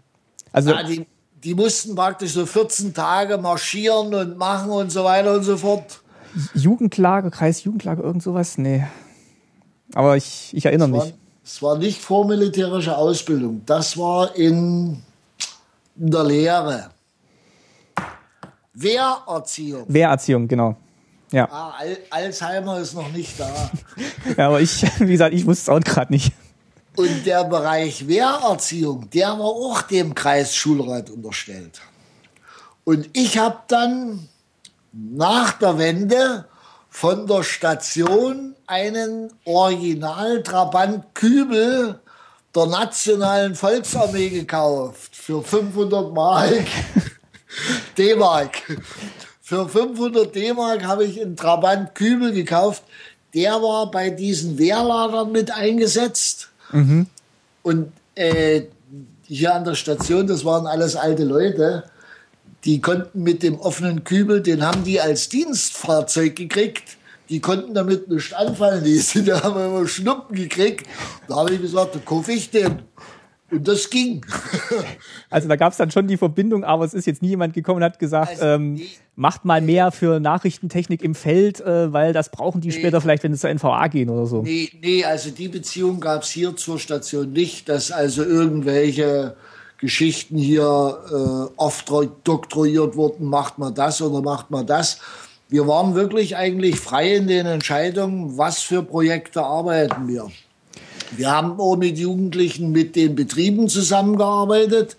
[0.52, 0.74] also.
[0.74, 1.06] Ah, die,
[1.44, 6.02] die mussten praktisch so 14 Tage marschieren und machen und so weiter und so fort.
[6.54, 8.58] Jugendlage, Kreisjugendlage, irgend sowas?
[8.58, 8.86] Nee.
[9.94, 11.14] Aber ich, ich erinnere es mich.
[11.44, 13.62] es war nicht vormilitärische Ausbildung.
[13.66, 15.02] Das war in
[16.00, 16.90] der Lehre.
[18.74, 19.86] Wehrerziehung.
[19.88, 20.76] Wehrerziehung, genau.
[21.32, 21.48] Ja.
[21.52, 23.70] Ah, Al Alzheimer ist noch nicht da.
[24.38, 26.32] ja, aber ich, wie gesagt, ich wusste es auch gerade nicht.
[26.96, 31.82] Und der Bereich Wehrerziehung, der war auch dem Kreisschulrat unterstellt.
[32.84, 34.28] Und ich habe dann
[34.92, 36.46] nach der Wende
[36.90, 42.00] von der Station einen Original-Trabant Kübel
[42.56, 46.66] der Nationalen Volksarmee gekauft für 500 Mark
[47.98, 48.80] D-Mark.
[49.42, 52.84] Für 500 D-Mark habe ich einen Trabant Kübel gekauft.
[53.34, 57.08] Der war bei diesen Wehrlagern mit eingesetzt Mhm.
[57.64, 58.64] Und äh,
[59.24, 61.84] hier an der Station, das waren alles alte Leute,
[62.66, 66.98] die konnten mit dem offenen Kübel, den haben die als Dienstfahrzeug gekriegt.
[67.30, 68.84] Die konnten damit nicht anfallen.
[68.84, 70.88] Die sind, da haben immer Schnuppen gekriegt.
[71.28, 72.82] Da habe ich gesagt, da kaufe ich den.
[73.52, 74.26] Und das ging.
[75.32, 77.78] Also da gab es dann schon die Verbindung, aber es ist jetzt nie jemand gekommen
[77.78, 82.14] und hat gesagt, also, ähm, nee, macht mal mehr für Nachrichtentechnik im Feld, äh, weil
[82.14, 84.42] das brauchen die nee, später vielleicht, wenn sie zur NVA gehen oder so.
[84.42, 89.36] Nee, nee also die Beziehung gab es hier zur Station nicht, dass also irgendwelche
[89.78, 91.90] Geschichten hier äh, oft
[92.24, 95.00] doktoriert wurden, macht man das oder macht man das.
[95.52, 100.30] Wir waren wirklich eigentlich frei in den Entscheidungen, was für Projekte arbeiten wir.
[101.18, 104.96] Wir haben auch mit Jugendlichen mit den Betrieben zusammengearbeitet,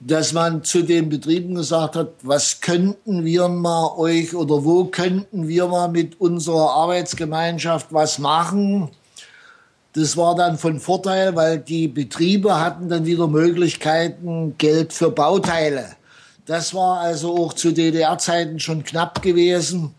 [0.00, 5.46] dass man zu den Betrieben gesagt hat, was könnten wir mal euch oder wo könnten
[5.46, 8.90] wir mal mit unserer Arbeitsgemeinschaft was machen.
[9.92, 15.96] Das war dann von Vorteil, weil die Betriebe hatten dann wieder Möglichkeiten, Geld für Bauteile.
[16.46, 19.94] Das war also auch zu DDR-Zeiten schon knapp gewesen.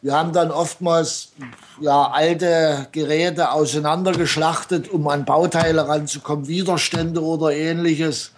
[0.00, 1.32] Wir haben dann oftmals
[1.80, 8.32] ja, alte Geräte auseinandergeschlachtet, um an Bauteile ranzukommen, Widerstände oder ähnliches.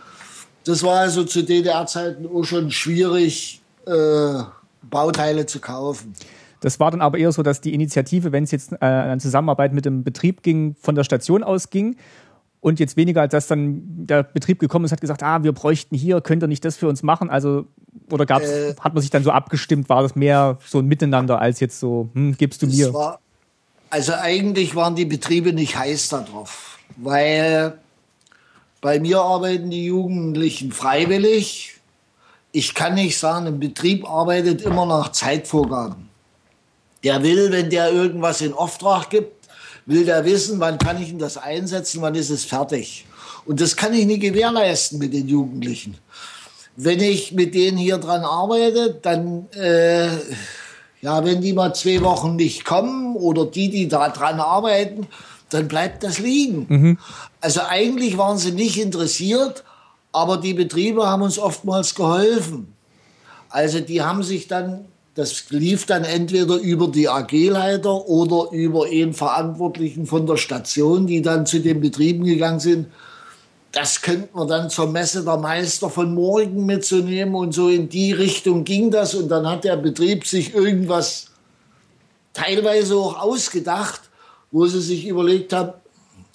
[0.65, 4.43] Das war also zu DDR-Zeiten auch schon schwierig, äh,
[4.83, 6.13] Bauteile zu kaufen.
[6.61, 9.73] Das war dann aber eher so, dass die Initiative, wenn es jetzt äh, an Zusammenarbeit
[9.73, 11.97] mit dem Betrieb ging, von der Station ausging
[12.65, 15.95] und jetzt weniger, als dass dann der Betrieb gekommen ist, hat gesagt, ah, wir bräuchten
[15.95, 17.29] hier, könnt ihr nicht das für uns machen?
[17.29, 17.67] Also,
[18.11, 21.39] oder gab's, äh, hat man sich dann so abgestimmt, war das mehr so ein Miteinander
[21.39, 22.95] als jetzt so, hm, gibst du mir?
[22.95, 23.21] War,
[23.91, 27.75] also eigentlich waren die Betriebe nicht heiß darauf, weil
[28.81, 31.79] bei mir arbeiten die Jugendlichen freiwillig.
[32.51, 36.09] Ich kann nicht sagen, ein Betrieb arbeitet immer nach Zeitvorgaben.
[37.03, 39.44] Der will, wenn der irgendwas in Auftrag gibt,
[39.87, 43.07] will der wissen, wann kann ich ihn das einsetzen, wann ist es fertig.
[43.47, 45.97] Und das kann ich nie gewährleisten mit den Jugendlichen.
[46.77, 50.09] Wenn ich mit denen hier dran arbeite, dann, äh,
[51.03, 55.07] ja, wenn die mal zwei Wochen nicht kommen oder die, die da dran arbeiten,
[55.51, 56.67] dann bleibt das liegen.
[56.69, 56.99] Mhm.
[57.41, 59.63] Also eigentlich waren sie nicht interessiert,
[60.11, 62.75] aber die Betriebe haben uns oftmals geholfen.
[63.51, 69.15] Also die haben sich dann das lief dann entweder über die AG-Leiter oder über einen
[69.15, 72.89] Verantwortlichen von der Station, die dann zu den Betrieben gegangen sind.
[73.71, 78.13] Das könnte man dann zur Messe der Meister von morgen mitzunehmen und so in die
[78.13, 79.15] Richtung ging das.
[79.15, 81.27] Und dann hat der Betrieb sich irgendwas
[82.33, 84.01] teilweise auch ausgedacht,
[84.51, 85.73] wo sie sich überlegt haben,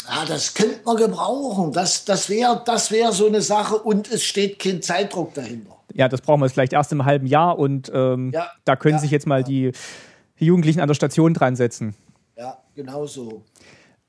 [0.09, 1.71] ja, das könnte man gebrauchen.
[1.71, 6.07] Das, das wäre das wär so eine Sache und es steht kein Zeitdruck dahinter ja,
[6.07, 8.99] das brauchen wir jetzt vielleicht erst im halben Jahr und ähm, ja, da können ja,
[8.99, 9.45] sich jetzt mal ja.
[9.45, 9.71] die,
[10.39, 11.95] die Jugendlichen an der Station dran setzen.
[12.37, 13.43] Ja, genau so.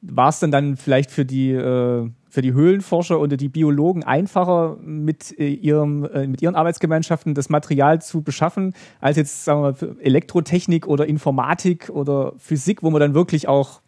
[0.03, 4.77] War es denn dann vielleicht für die, äh, für die Höhlenforscher oder die Biologen einfacher,
[4.81, 9.73] mit, äh, ihrem, äh, mit ihren Arbeitsgemeinschaften das Material zu beschaffen, als jetzt sagen wir
[9.73, 13.83] mal, Elektrotechnik oder Informatik oder Physik, wo man dann wirklich auch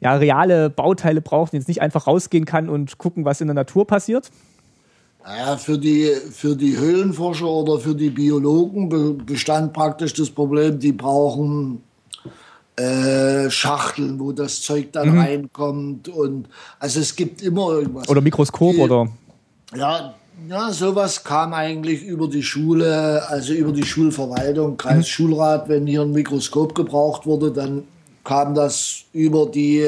[0.00, 3.54] ja, reale Bauteile braucht und jetzt nicht einfach rausgehen kann und gucken, was in der
[3.54, 4.30] Natur passiert?
[5.24, 10.92] Naja, für die, für die Höhlenforscher oder für die Biologen bestand praktisch das Problem, die
[10.92, 11.82] brauchen
[12.76, 15.18] äh, Schachteln, wo das Zeug dann mhm.
[15.18, 16.08] reinkommt.
[16.08, 18.08] Und also es gibt immer irgendwas.
[18.08, 19.08] Oder Mikroskop die, oder?
[19.74, 20.14] Ja,
[20.48, 25.72] ja, sowas kam eigentlich über die Schule, also über die Schulverwaltung, Kreisschulrat, mhm.
[25.72, 27.84] wenn hier ein Mikroskop gebraucht wurde, dann
[28.26, 29.78] kam das über die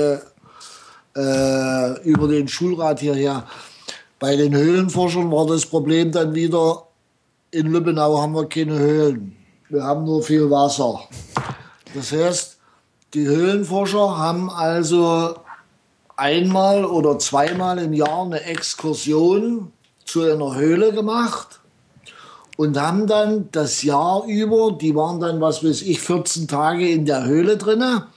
[1.17, 3.45] äh, über den Schulrat hierher.
[4.21, 6.85] Bei den Höhlenforschern war das Problem dann wieder,
[7.51, 9.37] in Lübbenau haben wir keine Höhlen.
[9.69, 11.01] Wir haben nur viel Wasser.
[11.95, 12.59] Das heißt,
[13.15, 15.35] die Höhlenforscher haben also
[16.17, 19.73] einmal oder zweimal im Jahr eine Exkursion
[20.05, 21.61] zu einer Höhle gemacht
[22.59, 27.07] und haben dann das Jahr über, die waren dann, was weiß ich, 14 Tage in
[27.07, 28.09] der Höhle drinne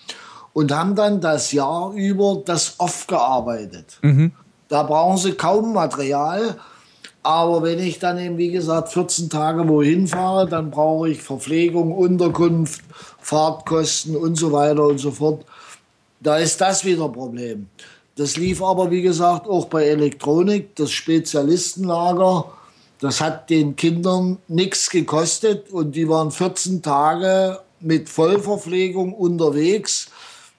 [0.52, 4.00] und haben dann das Jahr über das aufgearbeitet.
[4.02, 4.32] Mhm.
[4.68, 6.58] Da brauchen sie kaum Material.
[7.22, 11.92] Aber wenn ich dann eben, wie gesagt, 14 Tage wohin fahre, dann brauche ich Verpflegung,
[11.92, 12.82] Unterkunft,
[13.20, 15.46] Fahrtkosten und so weiter und so fort.
[16.20, 17.68] Da ist das wieder ein Problem.
[18.16, 22.46] Das lief aber, wie gesagt, auch bei Elektronik, das Spezialistenlager.
[23.02, 30.10] Das hat den Kindern nichts gekostet und die waren 14 Tage mit Vollverpflegung unterwegs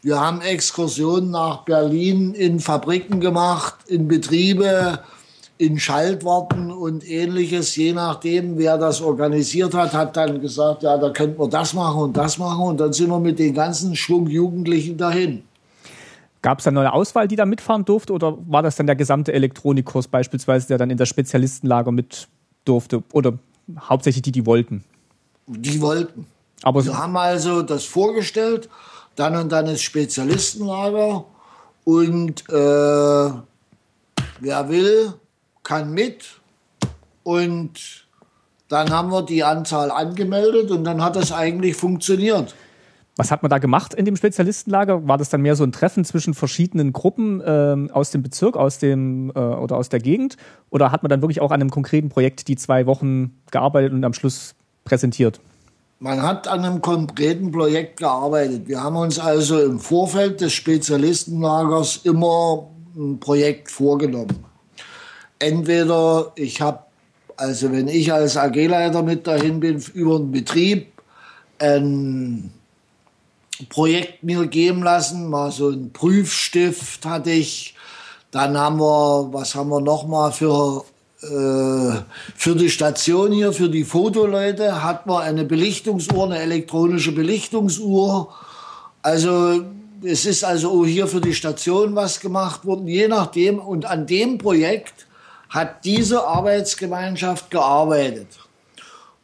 [0.04, 4.98] wir haben Exkursionen nach Berlin in Fabriken gemacht, in Betriebe,
[5.58, 7.76] in Schaltwarten und ähnliches.
[7.76, 12.02] Je nachdem, wer das organisiert hat, hat dann gesagt, ja, da könnten wir das machen
[12.02, 12.64] und das machen.
[12.64, 15.44] Und dann sind wir mit den ganzen Schwung Jugendlichen dahin.
[16.42, 18.12] Gab es dann eine Auswahl, die da mitfahren durfte?
[18.12, 22.28] Oder war das dann der gesamte Elektronikkurs beispielsweise, der dann in das Spezialistenlager mit
[22.64, 23.04] durfte?
[23.12, 23.38] Oder
[23.78, 24.84] hauptsächlich die, die wollten?
[25.46, 26.26] Die wollten.
[26.62, 28.68] Aber wir haben also das vorgestellt,
[29.16, 31.24] dann und dann ist Spezialistenlager
[31.84, 32.52] und äh,
[34.40, 35.14] wer will,
[35.62, 36.40] kann mit
[37.22, 38.06] und
[38.68, 42.54] dann haben wir die Anzahl angemeldet und dann hat das eigentlich funktioniert.
[43.22, 45.06] Was hat man da gemacht in dem Spezialistenlager?
[45.06, 48.78] War das dann mehr so ein Treffen zwischen verschiedenen Gruppen äh, aus dem Bezirk, aus
[48.78, 50.36] dem äh, oder aus der Gegend?
[50.70, 54.02] Oder hat man dann wirklich auch an einem konkreten Projekt die zwei Wochen gearbeitet und
[54.02, 55.38] am Schluss präsentiert?
[56.00, 58.66] Man hat an einem konkreten Projekt gearbeitet.
[58.66, 64.44] Wir haben uns also im Vorfeld des Spezialistenlagers immer ein Projekt vorgenommen.
[65.38, 66.80] Entweder ich habe,
[67.36, 70.88] also wenn ich als AG-Leiter mit dahin bin, über den Betrieb
[71.60, 72.50] ein
[73.64, 77.74] Projekt mir geben lassen, mal so ein Prüfstift hatte ich.
[78.30, 80.84] Dann haben wir, was haben wir noch mal für
[81.22, 82.02] äh,
[82.34, 88.28] für die Station hier, für die Fotoleute, hat man eine Belichtungsuhr, eine elektronische Belichtungsuhr.
[89.02, 89.62] Also
[90.02, 93.60] es ist also hier für die Station was gemacht worden, je nachdem.
[93.60, 95.06] Und an dem Projekt
[95.48, 98.26] hat diese Arbeitsgemeinschaft gearbeitet.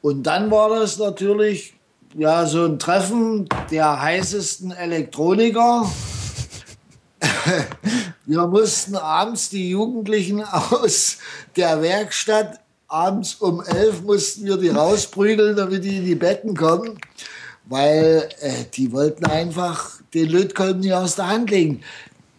[0.01, 1.75] Und dann war das natürlich
[2.15, 5.91] ja, so ein Treffen der heißesten Elektroniker.
[8.27, 11.19] Wir mussten abends die Jugendlichen aus
[11.57, 16.99] der Werkstatt, abends um elf mussten wir die rausprügeln, damit die in die Betten kommen,
[17.67, 21.83] weil äh, die wollten einfach den Lötkolben nicht aus der Hand legen.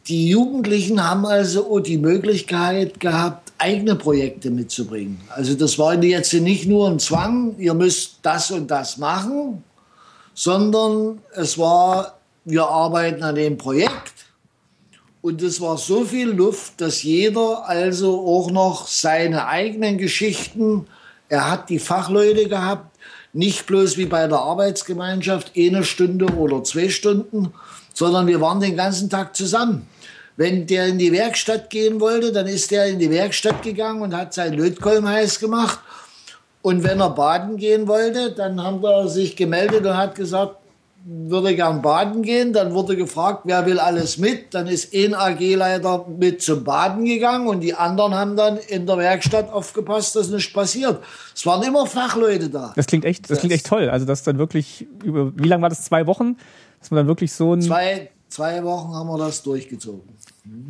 [0.07, 5.19] Die Jugendlichen haben also die Möglichkeit gehabt, eigene Projekte mitzubringen.
[5.29, 9.63] Also das war jetzt nicht nur ein Zwang, ihr müsst das und das machen,
[10.33, 14.13] sondern es war, wir arbeiten an dem Projekt
[15.21, 20.87] und es war so viel Luft, dass jeder also auch noch seine eigenen Geschichten,
[21.27, 22.97] er hat die Fachleute gehabt,
[23.33, 27.53] nicht bloß wie bei der Arbeitsgemeinschaft eine Stunde oder zwei Stunden,
[27.93, 29.87] sondern wir waren den ganzen Tag zusammen.
[30.39, 34.15] Wenn der in die Werkstatt gehen wollte, dann ist der in die Werkstatt gegangen und
[34.15, 35.79] hat sein Lötkolben heiß gemacht.
[36.61, 40.55] Und wenn er baden gehen wollte, dann haben er sich gemeldet und hat gesagt,
[41.03, 42.53] würde gern baden gehen.
[42.53, 44.53] Dann wurde gefragt, wer will alles mit.
[44.53, 48.97] Dann ist ein AG-Leiter mit zum Baden gegangen und die anderen haben dann in der
[48.97, 51.03] Werkstatt aufgepasst, dass nichts passiert.
[51.35, 52.71] Es waren immer Fachleute da.
[52.77, 53.89] Das klingt echt, das, das klingt echt toll.
[53.89, 55.83] Also das dann wirklich über, wie lange war das?
[55.83, 56.37] Zwei Wochen?
[56.79, 57.61] Dass man dann wirklich so ein.
[57.61, 60.01] Zwei, zwei Wochen haben wir das durchgezogen.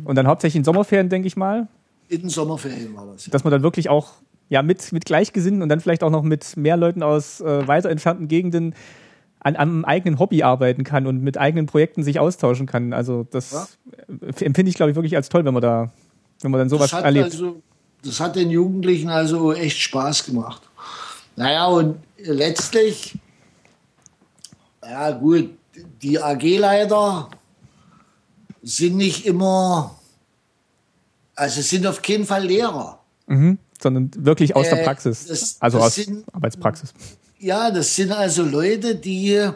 [0.04, 1.68] Und dann hauptsächlich in Sommerferien, denke ich mal.
[2.08, 3.26] In den Sommerferien war das.
[3.26, 3.32] Ja.
[3.32, 4.08] Dass man dann wirklich auch
[4.48, 7.88] ja, mit, mit Gleichgesinnten und dann vielleicht auch noch mit mehr Leuten aus äh, weiter
[7.88, 8.74] entfernten Gegenden
[9.38, 12.92] an einem eigenen Hobby arbeiten kann und mit eigenen Projekten sich austauschen kann.
[12.92, 14.28] Also das ja.
[14.40, 15.92] empfinde ich, glaube ich, wirklich als toll, wenn man da,
[16.42, 17.26] wenn man dann sowas das erlebt.
[17.26, 17.62] Also,
[18.02, 20.62] das hat den Jugendlichen also echt Spaß gemacht.
[21.36, 23.16] Naja, und letztlich,
[24.82, 25.50] ja gut,
[26.02, 27.28] die AG-Leiter
[28.62, 29.98] sind nicht immer,
[31.34, 33.00] also sind auf keinen Fall Lehrer.
[33.26, 36.92] Mhm, sondern wirklich aus äh, der Praxis, das, also das aus sind, Arbeitspraxis.
[37.38, 39.50] Ja, das sind also Leute, die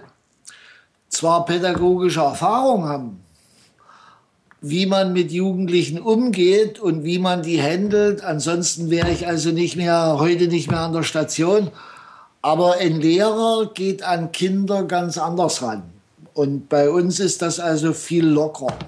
[1.08, 3.20] zwar pädagogische Erfahrung haben,
[4.60, 8.24] wie man mit Jugendlichen umgeht und wie man die handelt.
[8.24, 11.70] Ansonsten wäre ich also nicht mehr, heute nicht mehr an der Station.
[12.40, 15.82] Aber ein Lehrer geht an Kinder ganz anders ran.
[16.32, 18.78] Und bei uns ist das also viel lockerer.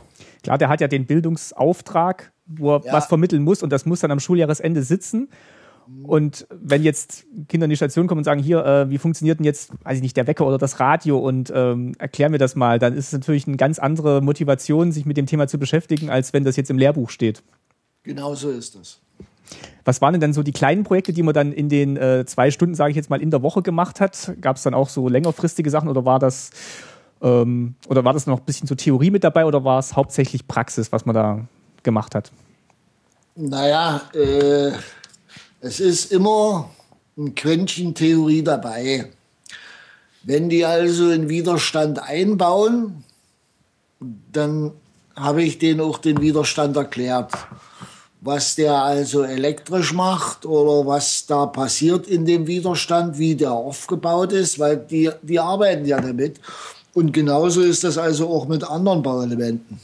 [0.46, 2.92] Klar, der hat ja den Bildungsauftrag, wo er ja.
[2.92, 5.28] was vermitteln muss und das muss dann am Schuljahresende sitzen.
[6.04, 9.44] Und wenn jetzt Kinder in die Station kommen und sagen, hier, äh, wie funktioniert denn
[9.44, 12.78] jetzt, weiß ich nicht, der Wecker oder das Radio und ähm, erklär mir das mal,
[12.78, 16.32] dann ist es natürlich eine ganz andere Motivation, sich mit dem Thema zu beschäftigen, als
[16.32, 17.42] wenn das jetzt im Lehrbuch steht.
[18.04, 19.00] Genau so ist das.
[19.84, 22.52] Was waren denn dann so die kleinen Projekte, die man dann in den äh, zwei
[22.52, 24.32] Stunden, sage ich jetzt mal, in der Woche gemacht hat?
[24.40, 26.50] Gab es dann auch so längerfristige Sachen oder war das
[27.22, 30.46] ähm, oder war das noch ein bisschen so Theorie mit dabei oder war es hauptsächlich
[30.46, 31.40] Praxis, was man da
[31.82, 32.30] gemacht hat?
[33.34, 34.72] Naja, äh,
[35.60, 36.70] es ist immer
[37.16, 39.10] ein Quäntchen Theorie dabei.
[40.22, 43.04] Wenn die also einen Widerstand einbauen,
[44.32, 44.72] dann
[45.14, 47.32] habe ich denen auch den Widerstand erklärt.
[48.20, 54.32] Was der also elektrisch macht oder was da passiert in dem Widerstand, wie der aufgebaut
[54.32, 56.40] ist, weil die, die arbeiten ja damit.
[56.96, 59.78] Und genauso ist das also auch mit anderen Bauelementen.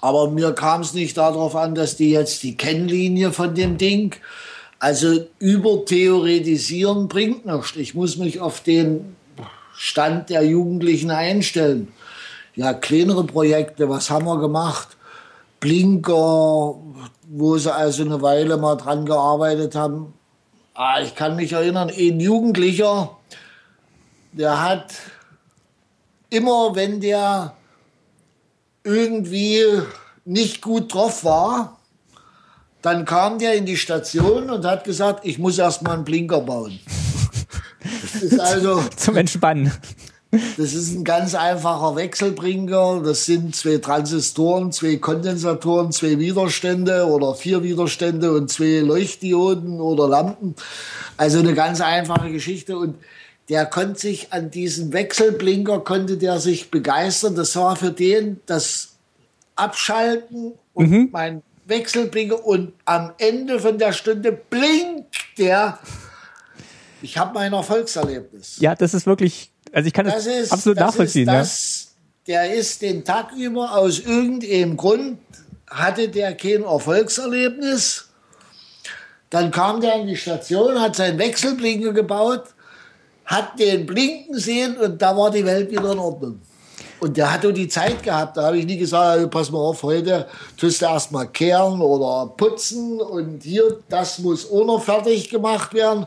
[0.00, 4.16] Aber mir kam es nicht darauf an, dass die jetzt die Kennlinie von dem Ding,
[4.80, 7.76] also übertheoretisieren bringt nichts.
[7.76, 9.14] Ich muss mich auf den
[9.76, 11.92] Stand der Jugendlichen einstellen.
[12.56, 14.88] Ja, kleinere Projekte, was haben wir gemacht?
[15.60, 16.74] Blinker,
[17.28, 20.12] wo sie also eine Weile mal dran gearbeitet haben.
[20.74, 23.16] Ah, ich kann mich erinnern, ein Jugendlicher,
[24.32, 24.86] der hat
[26.30, 27.54] immer, wenn der
[28.84, 29.62] irgendwie
[30.24, 31.78] nicht gut drauf war,
[32.82, 36.40] dann kam der in die Station und hat gesagt, ich muss erst mal einen Blinker
[36.40, 36.80] bauen.
[37.82, 39.72] Das ist also zum Entspannen.
[40.30, 43.02] Das ist ein ganz einfacher Wechselbringer.
[43.04, 50.08] Das sind zwei Transistoren, zwei Kondensatoren, zwei Widerstände oder vier Widerstände und zwei Leuchtdioden oder
[50.08, 50.54] Lampen.
[51.16, 52.78] Also eine ganz einfache Geschichte.
[52.78, 52.94] Und
[53.50, 57.34] der konnte sich an diesem Wechselblinker konnte der sich begeistern.
[57.34, 58.92] Das war für den das
[59.56, 61.08] Abschalten und mhm.
[61.12, 65.78] mein Wechselblinker und am Ende von der Stunde blinkt der.
[67.02, 68.56] Ich habe mein Erfolgserlebnis.
[68.60, 71.26] Ja, das ist wirklich also ich kann das, das ist, absolut das nachvollziehen.
[71.26, 71.94] Das,
[72.26, 72.44] ja.
[72.44, 75.18] Der ist den Tag über aus irgendeinem Grund
[75.68, 78.08] hatte der kein Erfolgserlebnis.
[79.30, 82.46] Dann kam der an die Station, hat seinen Wechselblinker gebaut,
[83.24, 86.40] hat den blinken sehen und da war die Welt wieder in Ordnung.
[87.00, 88.36] Und der hat die Zeit gehabt.
[88.36, 93.00] Da habe ich nie gesagt, pass mal auf, heute tust du erstmal kehren oder putzen
[93.00, 96.06] und hier, das muss noch fertig gemacht werden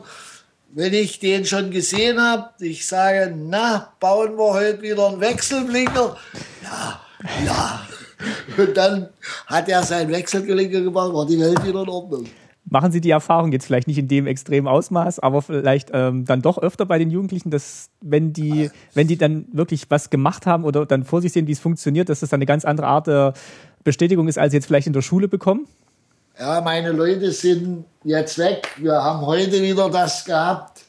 [0.74, 6.16] wenn ich den schon gesehen habe, ich sage, na, bauen wir heute wieder einen Wechselblinker?
[6.62, 7.00] Ja,
[7.46, 7.86] ja.
[8.56, 9.08] Und dann
[9.46, 12.26] hat er seinen Wechselblinker gemacht, war die Welt wieder in Ordnung.
[12.74, 16.42] Machen Sie die Erfahrung jetzt vielleicht nicht in dem extremen Ausmaß, aber vielleicht ähm, dann
[16.42, 20.64] doch öfter bei den Jugendlichen, dass wenn die, wenn die dann wirklich was gemacht haben
[20.64, 23.06] oder dann vor sich sehen, wie es funktioniert, dass das dann eine ganz andere Art
[23.06, 23.34] der
[23.84, 25.68] Bestätigung ist, als sie jetzt vielleicht in der Schule bekommen?
[26.36, 28.68] Ja, meine Leute sind jetzt weg.
[28.78, 30.82] Wir haben heute wieder das gehabt.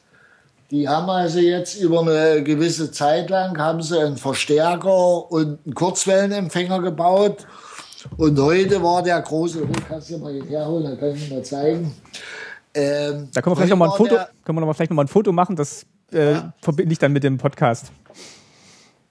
[0.72, 5.74] Die haben also jetzt über eine gewisse Zeit lang haben sie einen Verstärker und einen
[5.74, 7.46] Kurzwellenempfänger gebaut.
[8.16, 11.92] Und heute war der große, oh, kannst du mal herholen, dann kann ich mal zeigen.
[12.74, 14.96] Ähm, da können wir vielleicht noch mal ein Foto, können wir noch mal vielleicht noch
[14.96, 16.52] mal ein Foto machen, das äh, ja.
[16.60, 17.86] verbinde ich dann mit dem Podcast.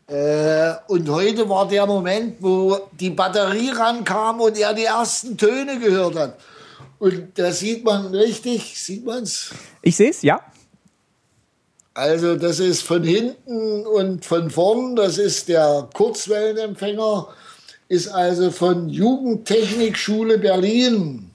[0.07, 5.79] Äh, und heute war der Moment, wo die Batterie rankam und er die ersten Töne
[5.79, 6.37] gehört hat.
[6.99, 9.51] Und da sieht man richtig, sieht man es?
[9.81, 10.39] Ich sehe es, ja.
[11.95, 17.27] Also das ist von hinten und von vorn, das ist der Kurzwellenempfänger,
[17.87, 21.31] ist also von Jugendtechnikschule Berlin.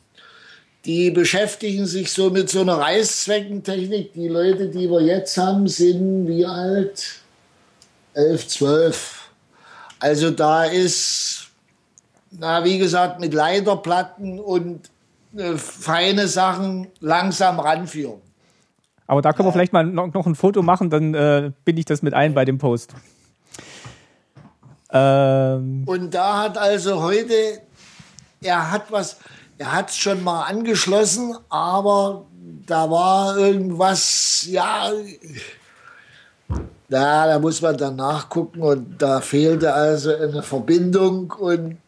[0.84, 4.14] Die beschäftigen sich so mit so einer Reißzweckentechnik.
[4.14, 7.20] Die Leute, die wir jetzt haben, sind wie alt?
[8.14, 9.30] 11, 12.
[10.01, 11.48] Also da ist,
[12.30, 14.90] na, wie gesagt, mit Leiterplatten und
[15.36, 18.20] äh, feine Sachen langsam ranführen.
[19.07, 21.84] Aber da können wir vielleicht mal noch, noch ein Foto machen, dann äh, bin ich
[21.84, 22.94] das mit ein bei dem Post.
[24.93, 25.84] Ähm.
[25.86, 27.62] Und da hat also heute,
[28.43, 29.16] er hat was,
[29.59, 32.26] er hat es schon mal angeschlossen, aber
[32.66, 34.91] da war irgendwas, ja,
[36.88, 41.78] ja, da muss man dann nachgucken und da fehlte also eine Verbindung und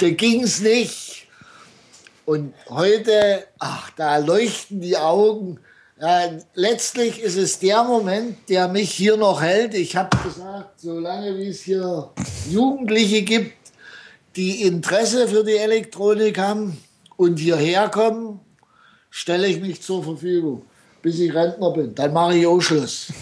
[0.00, 1.28] da ging es nicht.
[2.26, 5.58] Und heute, ach, da leuchten die Augen.
[6.00, 9.74] Ja, letztlich ist es der Moment, der mich hier noch hält.
[9.74, 12.08] Ich habe gesagt, solange wie es hier
[12.48, 13.52] Jugendliche gibt,
[14.34, 16.82] die Interesse für die Elektronik haben
[17.18, 18.40] und hierher kommen,
[19.10, 20.62] stelle ich mich zur Verfügung,
[21.02, 21.94] bis ich Rentner bin.
[21.94, 23.12] Dann mache ich auch Schluss.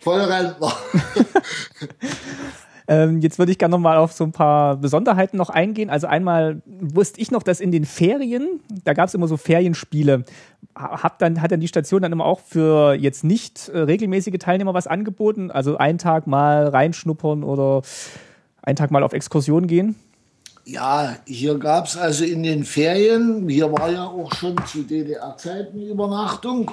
[0.00, 0.74] Vollrentner.
[2.88, 5.90] ähm, jetzt würde ich gerne noch mal auf so ein paar Besonderheiten noch eingehen.
[5.90, 10.24] Also einmal wusste ich noch, dass in den Ferien, da gab es immer so Ferienspiele.
[10.74, 14.72] Hab dann, hat dann die Station dann immer auch für jetzt nicht äh, regelmäßige Teilnehmer
[14.72, 15.50] was angeboten?
[15.50, 17.82] Also einen Tag mal reinschnuppern oder
[18.62, 19.94] einen Tag mal auf Exkursion gehen?
[20.64, 25.82] Ja, hier gab es also in den Ferien, hier war ja auch schon zu DDR-Zeiten
[25.82, 26.70] Übernachtung.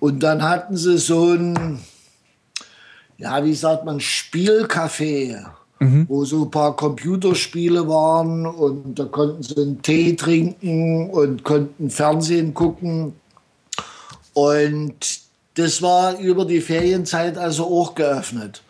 [0.00, 1.78] Und dann hatten sie so ein
[3.22, 5.44] ja, wie sagt man, Spielcafé,
[5.78, 6.06] mhm.
[6.08, 11.88] wo so ein paar Computerspiele waren und da konnten sie einen Tee trinken und konnten
[11.88, 13.14] Fernsehen gucken.
[14.34, 15.20] Und
[15.54, 18.62] das war über die Ferienzeit also auch geöffnet.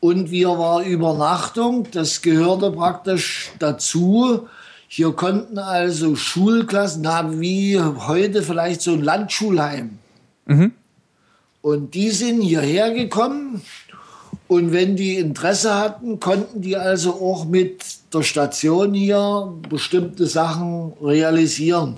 [0.00, 4.48] Und wir war Übernachtung, das gehörte praktisch dazu.
[4.86, 9.98] Hier konnten also Schulklassen, na, wie heute vielleicht so ein Landschulheim.
[10.44, 10.72] Mhm.
[11.62, 13.62] Und die sind hierher gekommen
[14.46, 17.82] und wenn die Interesse hatten, konnten die also auch mit
[18.12, 21.96] der Station hier bestimmte Sachen realisieren.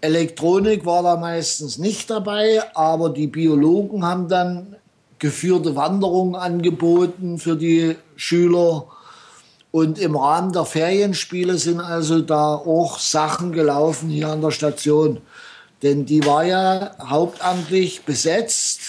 [0.00, 4.76] Elektronik war da meistens nicht dabei, aber die Biologen haben dann
[5.18, 8.86] geführte Wanderungen angeboten für die Schüler.
[9.70, 15.20] Und im Rahmen der Ferienspiele sind also da auch Sachen gelaufen hier an der Station.
[15.82, 18.80] Denn die war ja hauptamtlich besetzt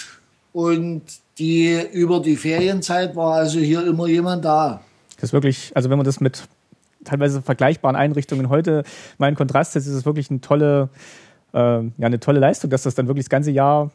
[0.52, 1.02] und
[1.38, 4.80] die über die Ferienzeit war also hier immer jemand da.
[5.16, 6.46] Das ist wirklich, also wenn man das mit
[7.04, 8.84] teilweise vergleichbaren Einrichtungen heute
[9.18, 10.88] mal in Kontrast setzt, ist es wirklich eine tolle,
[11.52, 13.90] äh, ja, eine tolle Leistung, dass das dann wirklich das ganze Jahr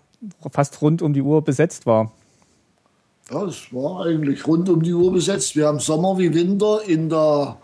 [0.52, 2.12] fast rund um die Uhr besetzt war.
[3.32, 5.56] Ja, es war eigentlich rund um die Uhr besetzt.
[5.56, 6.82] Wir haben Sommer wie Winter.
[6.88, 7.58] In der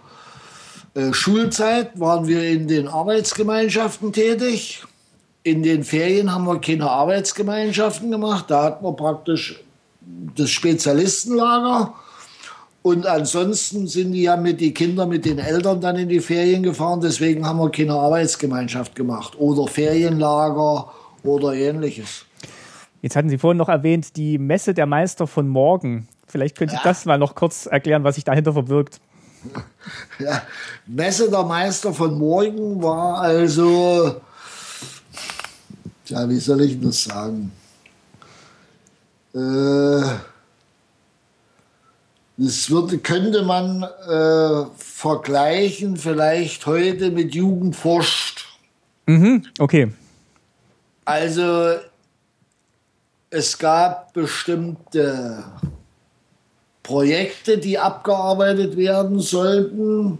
[0.93, 4.83] äh, Schulzeit waren wir in den Arbeitsgemeinschaften tätig.
[5.43, 8.45] In den Ferien haben wir keine Arbeitsgemeinschaften gemacht.
[8.49, 9.64] Da hatten wir praktisch
[10.35, 11.93] das Spezialistenlager.
[12.81, 16.61] Und ansonsten sind die ja mit den Kindern, mit den Eltern dann in die Ferien
[16.61, 17.01] gefahren.
[17.01, 20.91] Deswegen haben wir keine Arbeitsgemeinschaft gemacht oder Ferienlager
[21.23, 22.25] oder ähnliches.
[23.01, 26.07] Jetzt hatten Sie vorhin noch erwähnt, die Messe der Meister von morgen.
[26.27, 26.81] Vielleicht können Sie ja.
[26.83, 28.99] das mal noch kurz erklären, was sich dahinter verbirgt.
[30.17, 30.41] Ja,
[30.87, 34.15] Messe der Meister von morgen war also,
[36.05, 37.51] ja, wie soll ich das sagen?
[39.35, 40.17] Äh,
[42.37, 48.45] das würde, könnte man äh, vergleichen, vielleicht heute mit Jugend forscht.
[49.05, 49.91] Mhm, okay.
[51.05, 51.75] Also
[53.29, 55.43] es gab bestimmte
[56.83, 60.19] Projekte, die abgearbeitet werden sollten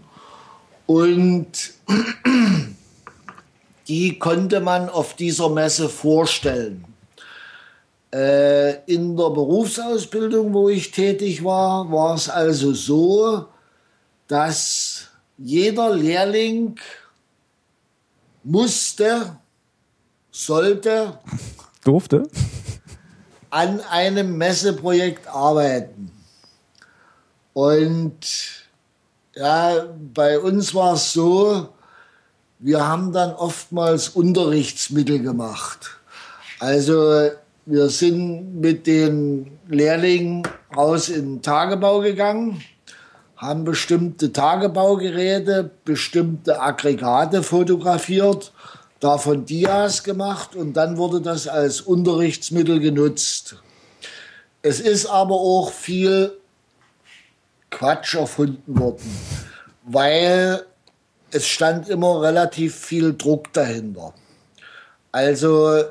[0.86, 1.46] und
[3.88, 6.85] die konnte man auf dieser Messe vorstellen.
[8.12, 13.46] Äh, in der Berufsausbildung, wo ich tätig war, war es also so,
[14.28, 16.76] dass jeder Lehrling
[18.44, 19.36] musste,
[20.30, 21.18] sollte,
[21.84, 22.22] durfte
[23.50, 26.12] an einem Messeprojekt arbeiten.
[27.52, 28.18] Und
[29.34, 31.70] ja, bei uns war es so,
[32.58, 35.90] wir haben dann oftmals Unterrichtsmittel gemacht.
[36.58, 37.30] Also
[37.66, 40.44] wir sind mit den Lehrlingen
[40.74, 42.62] raus in den Tagebau gegangen,
[43.36, 48.52] haben bestimmte Tagebaugeräte, bestimmte Aggregate fotografiert
[49.00, 53.56] davon Dias gemacht und dann wurde das als Unterrichtsmittel genutzt.
[54.62, 56.38] Es ist aber auch viel
[57.70, 59.10] Quatsch erfunden worden,
[59.84, 60.64] weil
[61.32, 64.14] es stand immer relativ viel Druck dahinter.
[65.12, 65.82] Also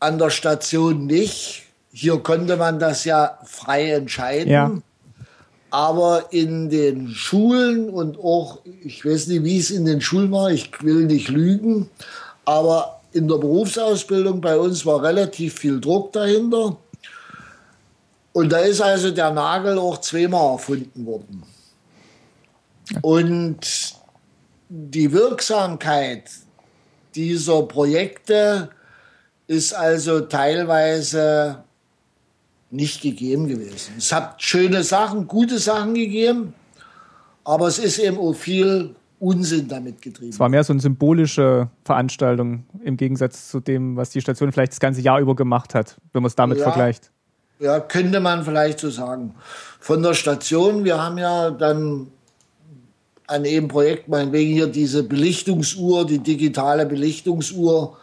[0.00, 1.64] an der Station nicht.
[1.92, 4.50] Hier konnte man das ja frei entscheiden.
[4.50, 4.72] Ja.
[5.70, 10.50] Aber in den Schulen und auch, ich weiß nicht, wie es in den Schulen war,
[10.50, 11.88] ich will nicht lügen,
[12.44, 16.76] aber in der Berufsausbildung bei uns war relativ viel Druck dahinter.
[18.32, 21.42] Und da ist also der Nagel auch zweimal erfunden worden.
[23.02, 23.94] Und
[24.68, 26.30] die Wirksamkeit
[27.14, 28.70] dieser Projekte
[29.50, 31.64] ist also teilweise
[32.70, 33.94] nicht gegeben gewesen.
[33.98, 36.54] Es hat schöne Sachen, gute Sachen gegeben,
[37.42, 40.30] aber es ist eben auch viel Unsinn damit getrieben.
[40.30, 44.70] Es war mehr so eine symbolische Veranstaltung im Gegensatz zu dem, was die Station vielleicht
[44.70, 47.10] das ganze Jahr über gemacht hat, wenn man es damit ja, vergleicht.
[47.58, 49.34] Ja, könnte man vielleicht so sagen.
[49.80, 52.06] Von der Station, wir haben ja dann
[53.26, 57.96] an dem Projekt meinetwegen hier diese Belichtungsuhr, die digitale Belichtungsuhr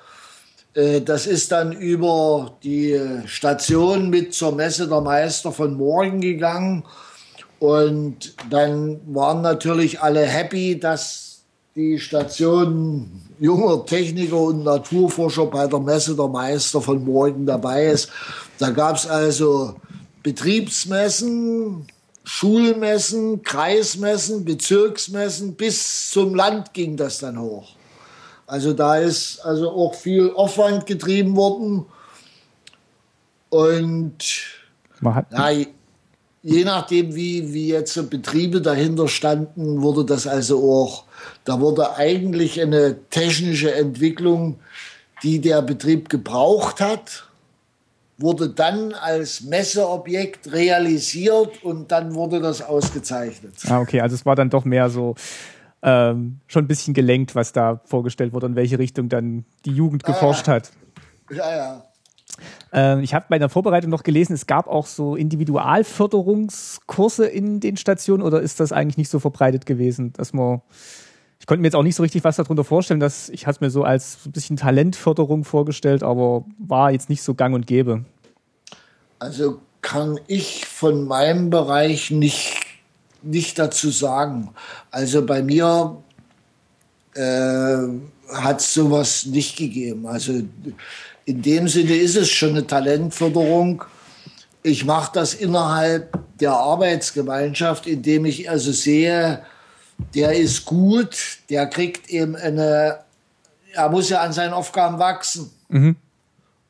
[1.06, 6.84] das ist dann über die Station mit zur Messe der Meister von morgen gegangen.
[7.60, 11.40] Und dann waren natürlich alle happy, dass
[11.76, 13.10] die Station
[13.40, 18.10] junger Techniker und Naturforscher bei der Messe der Meister von morgen dabei ist.
[18.60, 19.76] Da gab es also
[20.22, 21.88] Betriebsmessen,
[22.24, 27.77] Schulmessen, Kreismessen, Bezirksmessen, bis zum Land ging das dann hoch.
[28.48, 31.86] Also da ist also auch viel Aufwand getrieben worden.
[33.50, 34.16] Und
[35.02, 35.52] ja,
[36.42, 41.04] je nachdem, wie, wie jetzt Betriebe dahinter standen, wurde das also auch,
[41.44, 44.60] da wurde eigentlich eine technische Entwicklung,
[45.24, 47.28] die der Betrieb gebraucht hat,
[48.18, 53.54] wurde dann als Messeobjekt realisiert und dann wurde das ausgezeichnet.
[53.68, 55.16] Ah, okay, also es war dann doch mehr so
[55.82, 60.04] ähm, schon ein bisschen gelenkt, was da vorgestellt wurde und welche Richtung dann die Jugend
[60.06, 60.72] ah, geforscht hat.
[61.30, 61.84] Ja, ja.
[62.72, 67.76] Ähm, ich habe bei der Vorbereitung noch gelesen, es gab auch so Individualförderungskurse in den
[67.78, 70.62] Stationen oder ist das eigentlich nicht so verbreitet gewesen, dass man
[71.40, 73.70] ich konnte mir jetzt auch nicht so richtig was darunter vorstellen, dass ich es mir
[73.70, 78.06] so als ein bisschen Talentförderung vorgestellt, aber war jetzt nicht so gang und gäbe.
[79.20, 82.67] Also kann ich von meinem Bereich nicht
[83.24, 84.50] nicht dazu sagen.
[84.92, 85.98] Also bei mir
[87.16, 87.88] äh,
[88.34, 90.08] hat es sowas nicht gegeben.
[90.08, 90.42] Also
[91.26, 93.84] in dem Sinne ist es schon eine Talentförderung.
[94.64, 99.44] ich mache das innerhalb der Arbeitsgemeinschaft, indem ich also sehe,
[100.14, 103.00] der ist gut, der kriegt eben eine,
[103.74, 105.52] er muss ja an seinen Aufgaben wachsen.
[105.70, 105.96] Mhm.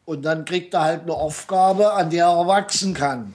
[0.05, 3.33] Und dann kriegt er halt eine Aufgabe, an der er wachsen kann.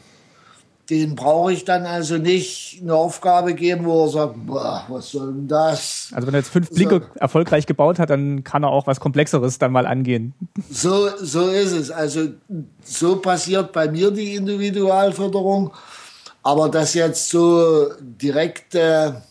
[0.90, 5.32] Den brauche ich dann also nicht eine Aufgabe geben, wo er sagt, boah, was soll
[5.32, 6.10] denn das?
[6.12, 8.98] Also wenn er jetzt fünf Blinker so, erfolgreich gebaut hat, dann kann er auch was
[8.98, 10.34] Komplexeres dann mal angehen.
[10.70, 11.90] So, so ist es.
[11.90, 12.28] Also
[12.82, 15.72] so passiert bei mir die Individualförderung.
[16.42, 19.22] Aber das jetzt so direkte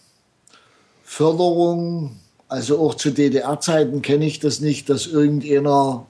[1.04, 6.06] Förderung, also auch zu DDR-Zeiten kenne ich das nicht, dass irgendeiner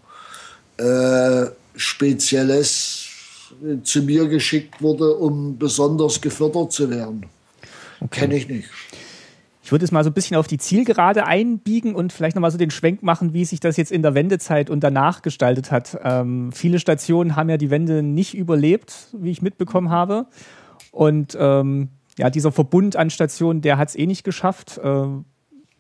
[0.78, 3.11] äh, Spezielles
[3.84, 7.26] zu mir geschickt wurde, um besonders gefördert zu werden.
[8.00, 8.22] Okay.
[8.22, 8.70] Kenne ich nicht.
[9.64, 12.58] Ich würde es mal so ein bisschen auf die Zielgerade einbiegen und vielleicht nochmal so
[12.58, 15.98] den Schwenk machen, wie sich das jetzt in der Wendezeit und danach gestaltet hat.
[16.04, 20.26] Ähm, viele Stationen haben ja die Wende nicht überlebt, wie ich mitbekommen habe.
[20.92, 24.80] Und ähm, ja, dieser Verbund an Stationen, der hat es eh nicht geschafft.
[24.80, 25.06] Äh,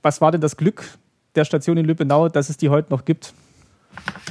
[0.01, 0.97] was war denn das Glück
[1.36, 3.34] der Station in Lübbenau, dass es die heute noch gibt?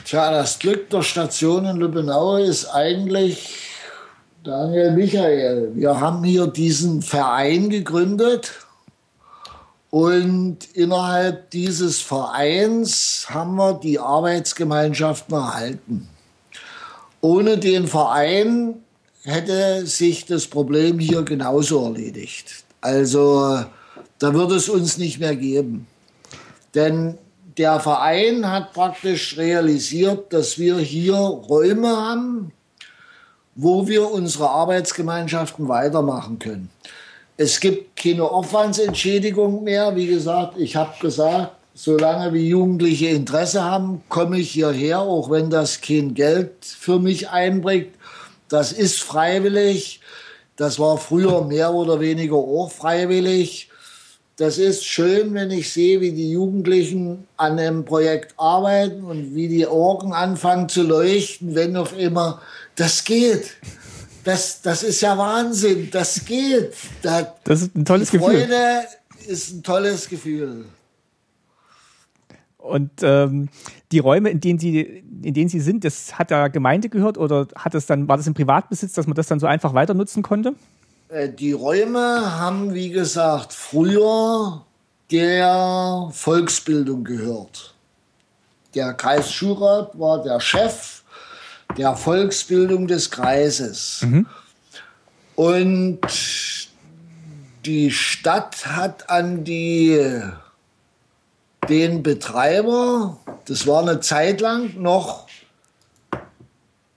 [0.04, 3.58] Tja, das Glück der Station in Lübbenau ist eigentlich
[4.42, 5.70] Daniel Michael.
[5.74, 8.52] Wir haben hier diesen Verein gegründet
[9.90, 16.08] und innerhalb dieses Vereins haben wir die Arbeitsgemeinschaften erhalten.
[17.20, 18.76] Ohne den Verein
[19.24, 22.64] hätte sich das Problem hier genauso erledigt.
[22.80, 23.64] Also
[24.18, 25.86] da würde es uns nicht mehr geben.
[26.74, 27.18] Denn
[27.60, 32.52] der Verein hat praktisch realisiert, dass wir hier Räume haben,
[33.54, 36.70] wo wir unsere Arbeitsgemeinschaften weitermachen können.
[37.36, 39.94] Es gibt keine Aufwandsentschädigung mehr.
[39.94, 45.50] Wie gesagt, ich habe gesagt, solange wie Jugendliche Interesse haben, komme ich hierher, auch wenn
[45.50, 47.94] das kein Geld für mich einbringt.
[48.48, 50.00] Das ist freiwillig.
[50.56, 53.69] Das war früher mehr oder weniger auch freiwillig.
[54.40, 59.48] Das ist schön, wenn ich sehe, wie die Jugendlichen an einem Projekt arbeiten und wie
[59.48, 62.40] die Augen anfangen zu leuchten, wenn auf immer,
[62.74, 63.58] das geht.
[64.24, 66.72] Das, das ist ja Wahnsinn, das geht.
[67.02, 68.30] Das, das ist ein tolles Gefühl.
[68.30, 68.84] Freude
[69.28, 70.64] ist ein tolles Gefühl.
[72.56, 73.50] Und ähm,
[73.92, 77.46] die Räume, in denen sie, in denen sie sind, das hat der Gemeinde gehört oder
[77.56, 80.22] hat es dann, war das im Privatbesitz, dass man das dann so einfach weiter nutzen
[80.22, 80.54] konnte?
[81.10, 84.64] Äh, die Räume haben, wie gesagt, früher
[85.10, 87.74] der Volksbildung gehört.
[88.74, 91.02] Der Kreisschulrat war der Chef
[91.76, 94.02] der Volksbildung des Kreises.
[94.02, 94.26] Mhm.
[95.34, 96.00] Und
[97.64, 100.22] die Stadt hat an die
[101.68, 105.26] den Betreiber, das war eine Zeit lang noch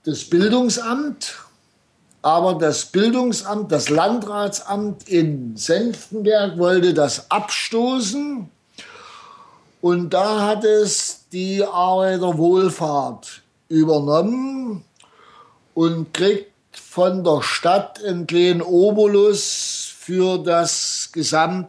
[0.04, 1.43] das Bildungsamt,
[2.24, 8.50] aber das Bildungsamt, das Landratsamt in Senftenberg wollte das abstoßen
[9.82, 14.86] und da hat es die Arbeiterwohlfahrt übernommen
[15.74, 21.68] und kriegt von der Stadt einen kleinen Obolus für das Gesamt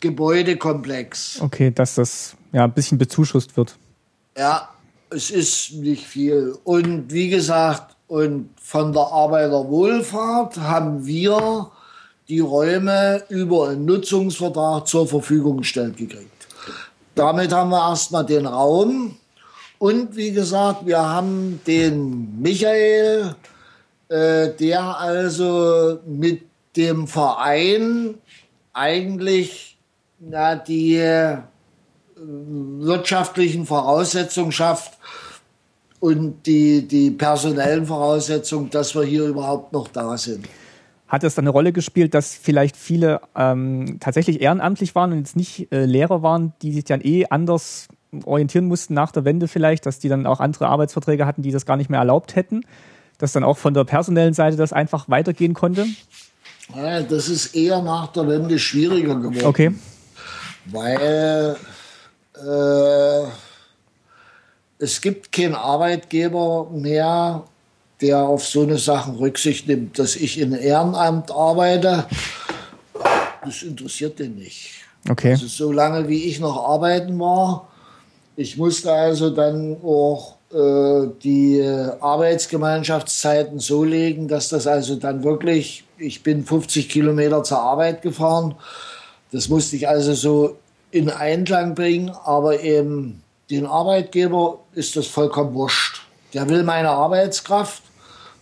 [0.00, 1.40] Gebäudekomplex.
[1.40, 3.76] Okay, dass das ja ein bisschen bezuschusst wird.
[4.36, 4.68] Ja,
[5.10, 6.56] es ist nicht viel.
[6.64, 11.70] Und wie gesagt, und von der Arbeiterwohlfahrt haben wir
[12.28, 16.48] die Räume über einen Nutzungsvertrag zur Verfügung gestellt gekriegt.
[17.14, 19.16] Damit haben wir erstmal den Raum.
[19.78, 23.34] Und wie gesagt, wir haben den Michael,
[24.08, 26.42] äh, der also mit
[26.76, 28.14] dem Verein
[28.72, 29.78] eigentlich
[30.18, 31.38] na, die äh,
[32.16, 34.97] wirtschaftlichen Voraussetzungen schafft
[36.00, 40.48] und die, die personellen Voraussetzungen, dass wir hier überhaupt noch da sind.
[41.06, 45.36] Hat es dann eine Rolle gespielt, dass vielleicht viele ähm, tatsächlich ehrenamtlich waren und jetzt
[45.36, 47.88] nicht äh, Lehrer waren, die sich dann eh anders
[48.24, 51.66] orientieren mussten nach der Wende vielleicht, dass die dann auch andere Arbeitsverträge hatten, die das
[51.66, 52.62] gar nicht mehr erlaubt hätten,
[53.18, 55.86] dass dann auch von der personellen Seite das einfach weitergehen konnte?
[56.74, 59.46] Ja, das ist eher nach der Wende schwieriger geworden.
[59.46, 59.72] Okay
[60.72, 61.56] weil
[62.34, 63.22] äh,
[64.78, 67.44] es gibt keinen Arbeitgeber mehr,
[68.00, 69.98] der auf so eine Sachen Rücksicht nimmt.
[69.98, 72.06] Dass ich in Ehrenamt arbeite,
[73.44, 74.70] das interessiert den nicht.
[75.08, 75.32] Okay.
[75.32, 77.68] Also so lange wie ich noch arbeiten war,
[78.36, 81.60] ich musste also dann auch äh, die
[82.00, 88.54] Arbeitsgemeinschaftszeiten so legen, dass das also dann wirklich, ich bin 50 Kilometer zur Arbeit gefahren
[89.32, 90.56] das musste ich also so
[90.90, 96.02] in Einklang bringen, aber eben den Arbeitgeber ist das vollkommen wurscht.
[96.34, 97.82] Der will meine Arbeitskraft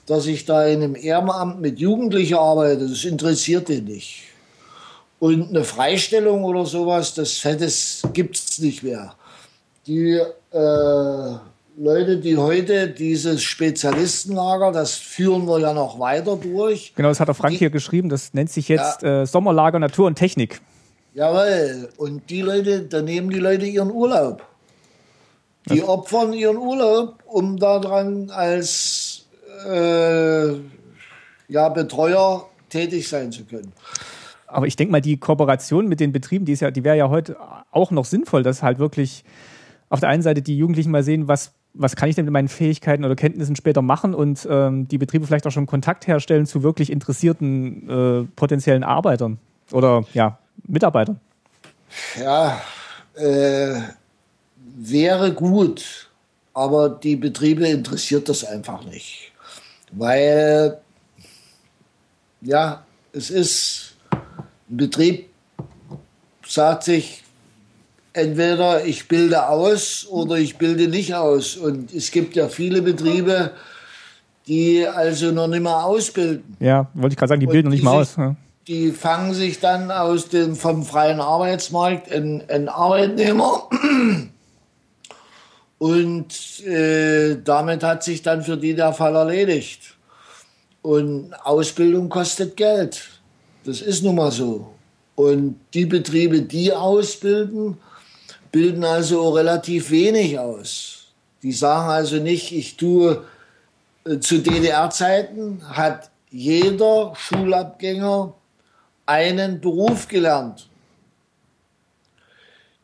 [0.06, 2.88] dass ich da in einem Ehrenamt mit Jugendlichen arbeite.
[2.88, 4.22] Das interessiert ihn nicht.
[5.18, 9.14] Und eine Freistellung oder sowas, das, das gibt es nicht mehr.
[9.86, 10.20] Die
[10.52, 11.34] äh,
[11.78, 16.92] Leute, die heute dieses Spezialistenlager, das führen wir ja noch weiter durch.
[16.94, 19.78] Genau, das hat der Frank die, hier geschrieben, das nennt sich jetzt ja, äh, Sommerlager
[19.78, 20.60] Natur und Technik.
[21.14, 24.46] Jawohl, und die Leute, da nehmen die Leute ihren Urlaub.
[25.68, 25.88] Die Was?
[25.88, 29.26] opfern ihren Urlaub, um daran als
[29.68, 30.52] äh,
[31.48, 33.72] ja, Betreuer tätig sein zu können.
[34.46, 37.08] Aber ich denke mal, die Kooperation mit den Betrieben, die, ist ja, die wäre ja
[37.08, 37.36] heute
[37.72, 39.24] auch noch sinnvoll, dass halt wirklich
[39.88, 42.48] auf der einen Seite die Jugendlichen mal sehen, was, was kann ich denn mit meinen
[42.48, 46.62] Fähigkeiten oder Kenntnissen später machen und ähm, die Betriebe vielleicht auch schon Kontakt herstellen zu
[46.62, 49.38] wirklich interessierten äh, potenziellen Arbeitern
[49.72, 51.20] oder ja, Mitarbeitern.
[52.20, 52.60] Ja,
[53.14, 53.80] äh,
[54.76, 56.10] wäre gut,
[56.52, 59.32] aber die Betriebe interessiert das einfach nicht.
[59.92, 60.78] Weil,
[62.42, 65.30] ja, es ist ein Betrieb,
[66.46, 67.24] sagt sich,
[68.12, 71.56] entweder ich bilde aus oder ich bilde nicht aus.
[71.56, 73.52] Und es gibt ja viele Betriebe,
[74.46, 76.56] die also noch nicht mal ausbilden.
[76.60, 78.16] Ja, wollte ich gerade sagen, die bilden noch nicht mal aus.
[78.16, 78.36] Ja.
[78.68, 83.68] Die fangen sich dann aus dem, vom freien Arbeitsmarkt einen Arbeitnehmer
[85.78, 89.96] und äh, damit hat sich dann für die der Fall erledigt.
[90.82, 93.08] Und Ausbildung kostet Geld.
[93.64, 94.72] Das ist nun mal so.
[95.16, 97.78] Und die Betriebe, die ausbilden,
[98.52, 101.08] bilden also relativ wenig aus.
[101.42, 103.24] Die sagen also nicht, ich tue
[104.04, 108.34] äh, zu DDR-Zeiten hat jeder Schulabgänger
[109.04, 110.68] einen Beruf gelernt.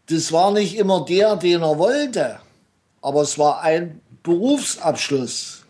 [0.06, 2.38] Das war nicht immer der, den er wollte,
[3.02, 5.64] aber es war ein Berufsabschluss.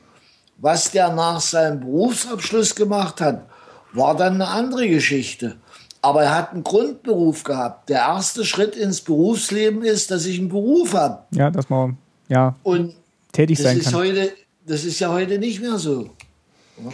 [0.58, 3.48] Was der nach seinem Berufsabschluss gemacht hat,
[3.92, 5.56] war dann eine andere Geschichte.
[6.02, 7.88] Aber er hat einen Grundberuf gehabt.
[7.88, 11.24] Der erste Schritt ins Berufsleben ist, dass ich einen Beruf habe.
[11.32, 11.96] Ja, dass man
[12.28, 12.94] ja Und
[13.32, 13.94] tätig sein kann.
[13.94, 14.32] Heute,
[14.66, 16.10] das ist ja heute nicht mehr so.
[16.78, 16.90] Ja.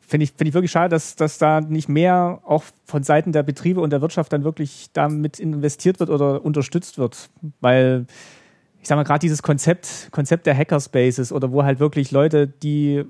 [0.00, 3.42] Finde ich, find ich wirklich schade, dass, dass da nicht mehr auch von Seiten der
[3.42, 7.28] Betriebe und der Wirtschaft dann wirklich damit investiert wird oder unterstützt wird.
[7.60, 8.06] Weil
[8.88, 13.04] ich sag mal, gerade dieses Konzept, Konzept der Hackerspaces oder wo halt wirklich Leute, die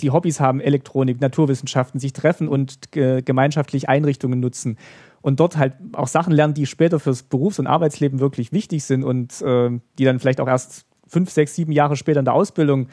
[0.00, 4.78] die Hobbys haben, Elektronik, Naturwissenschaften, sich treffen und äh, gemeinschaftlich Einrichtungen nutzen
[5.20, 9.02] und dort halt auch Sachen lernen, die später fürs Berufs- und Arbeitsleben wirklich wichtig sind
[9.02, 12.86] und äh, die dann vielleicht auch erst fünf, sechs, sieben Jahre später in der Ausbildung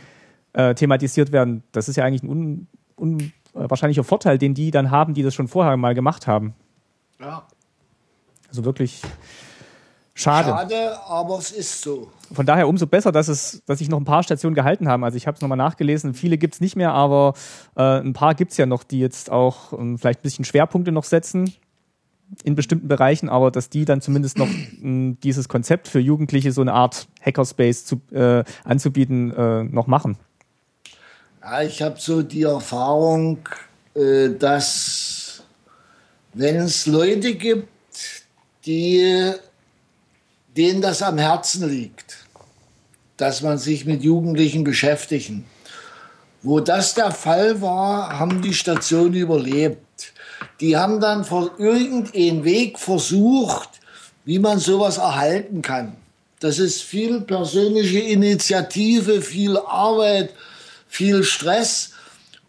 [0.54, 1.62] äh, thematisiert werden.
[1.74, 5.48] Das ist ja eigentlich ein unwahrscheinlicher un Vorteil, den die dann haben, die das schon
[5.48, 6.56] vorher mal gemacht haben.
[7.20, 7.46] Ja.
[8.48, 9.04] Also wirklich
[10.20, 10.50] Schade.
[10.50, 12.12] Schade, aber es ist so.
[12.34, 15.06] Von daher umso besser, dass, es, dass sich noch ein paar Stationen gehalten haben.
[15.06, 17.36] Also ich habe es nochmal nachgelesen, viele gibt es nicht mehr, aber
[17.78, 20.92] äh, ein paar gibt es ja noch, die jetzt auch ähm, vielleicht ein bisschen Schwerpunkte
[20.92, 21.54] noch setzen
[22.44, 24.50] in bestimmten Bereichen, aber dass die dann zumindest noch
[24.84, 30.18] äh, dieses Konzept für Jugendliche, so eine Art Hackerspace zu, äh, anzubieten, äh, noch machen.
[31.42, 33.40] Ja, ich habe so die Erfahrung,
[33.96, 35.44] äh, dass
[36.34, 37.70] wenn es Leute gibt,
[38.66, 39.34] die
[40.60, 42.18] denen das am Herzen liegt,
[43.16, 45.46] dass man sich mit Jugendlichen beschäftigen.
[46.42, 50.12] Wo das der Fall war, haben die Stationen überlebt.
[50.60, 51.26] Die haben dann
[51.58, 53.70] irgendeinen Weg versucht,
[54.26, 55.96] wie man sowas erhalten kann.
[56.42, 60.34] Das ist viel persönliche Initiative, viel Arbeit,
[60.90, 61.92] viel Stress.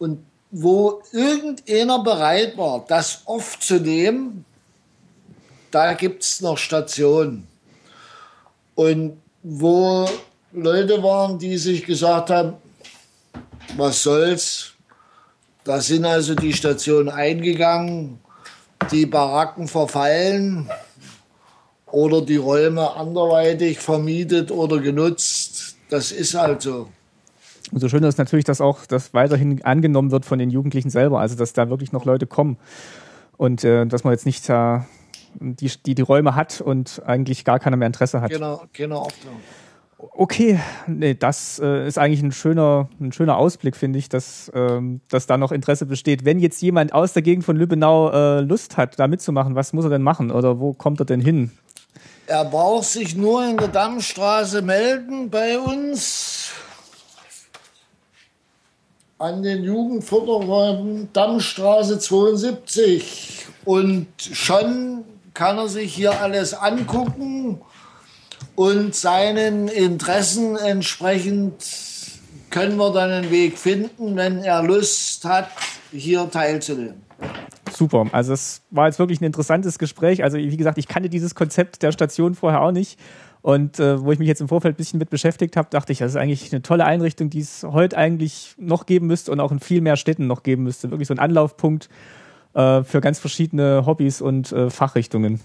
[0.01, 0.19] Und
[0.51, 4.45] wo irgendeiner bereit war, das aufzunehmen,
[5.71, 7.47] da gibt es noch Stationen.
[8.81, 10.09] Und wo
[10.53, 12.55] Leute waren, die sich gesagt haben,
[13.77, 14.73] was soll's,
[15.65, 18.21] da sind also die Stationen eingegangen,
[18.91, 20.71] die Baracken verfallen
[21.93, 25.77] oder die Räume anderweitig vermietet oder genutzt.
[25.91, 26.89] Das ist halt so.
[27.71, 31.21] Und so schön ist natürlich, dass auch das weiterhin angenommen wird von den Jugendlichen selber,
[31.21, 32.57] also dass da wirklich noch Leute kommen
[33.37, 34.87] und äh, dass man jetzt nicht da
[35.35, 38.31] die, die die Räume hat und eigentlich gar keiner mehr Interesse hat.
[38.31, 39.09] Genau, genau.
[39.99, 45.03] Okay, nee, das äh, ist eigentlich ein schöner, ein schöner Ausblick, finde ich, dass, ähm,
[45.09, 46.25] dass da noch Interesse besteht.
[46.25, 49.85] Wenn jetzt jemand aus der Gegend von Lübbenau äh, Lust hat, da mitzumachen, was muss
[49.85, 51.53] er denn machen oder wo kommt er denn hin?
[52.27, 56.53] Er braucht sich nur in der Dammstraße melden bei uns
[59.19, 65.05] an den Jugendförderräumen Dammstraße 72 und schon
[65.41, 67.63] kann er sich hier alles angucken
[68.57, 71.55] und seinen Interessen entsprechend
[72.51, 75.49] können wir dann einen Weg finden, wenn er Lust hat,
[75.93, 77.01] hier teilzunehmen.
[77.73, 78.05] Super.
[78.13, 80.23] Also es war jetzt wirklich ein interessantes Gespräch.
[80.23, 83.01] Also wie gesagt, ich kannte dieses Konzept der Station vorher auch nicht.
[83.41, 86.01] Und äh, wo ich mich jetzt im Vorfeld ein bisschen mit beschäftigt habe, dachte ich,
[86.01, 89.53] das ist eigentlich eine tolle Einrichtung, die es heute eigentlich noch geben müsste und auch
[89.53, 90.91] in viel mehr Städten noch geben müsste.
[90.91, 91.89] Wirklich so ein Anlaufpunkt
[92.55, 95.41] äh, für ganz verschiedene Hobbys und äh, Fachrichtungen.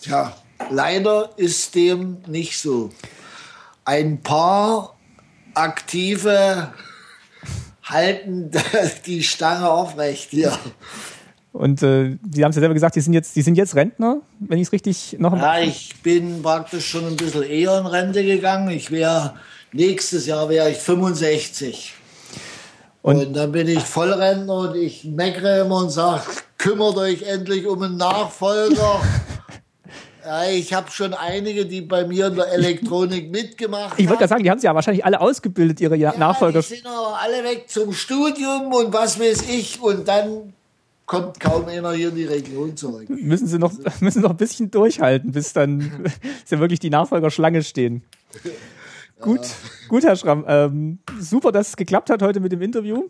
[0.00, 0.34] Tja,
[0.70, 2.90] leider ist dem nicht so.
[3.84, 4.96] Ein paar
[5.54, 6.72] aktive
[7.82, 8.50] halten
[9.06, 10.56] die Stange aufrecht hier.
[11.52, 14.22] Und äh, die haben es ja selber gesagt, die sind jetzt, die sind jetzt Rentner,
[14.38, 15.36] wenn ich es richtig noch.
[15.36, 18.70] Ja, ich bin praktisch schon ein bisschen eher in Rente gegangen.
[18.70, 19.34] Ich wäre
[19.72, 21.94] nächstes Jahr wäre ich 65.
[23.02, 26.22] Und, und, dann bin ich Vollrentner und ich meckere immer und sage,
[26.56, 29.00] kümmert euch endlich um einen Nachfolger.
[30.24, 34.00] ja, ich habe schon einige, die bei mir in der Elektronik mitgemacht haben.
[34.00, 36.60] Ich wollte ja sagen, die haben sie ja wahrscheinlich alle ausgebildet, ihre ja, Nachfolger.
[36.60, 39.82] Die sind aber alle weg zum Studium und was weiß ich.
[39.82, 40.52] Und dann
[41.06, 43.10] kommt kaum einer hier in die Region zurück.
[43.10, 46.08] Müssen sie noch, müssen noch ein bisschen durchhalten, bis dann
[46.48, 48.04] ja wirklich die Nachfolgerschlange stehen.
[49.22, 49.40] Gut,
[49.88, 50.44] gut, Herr Schramm.
[50.46, 53.08] Ähm, super, dass es geklappt hat heute mit dem Interview.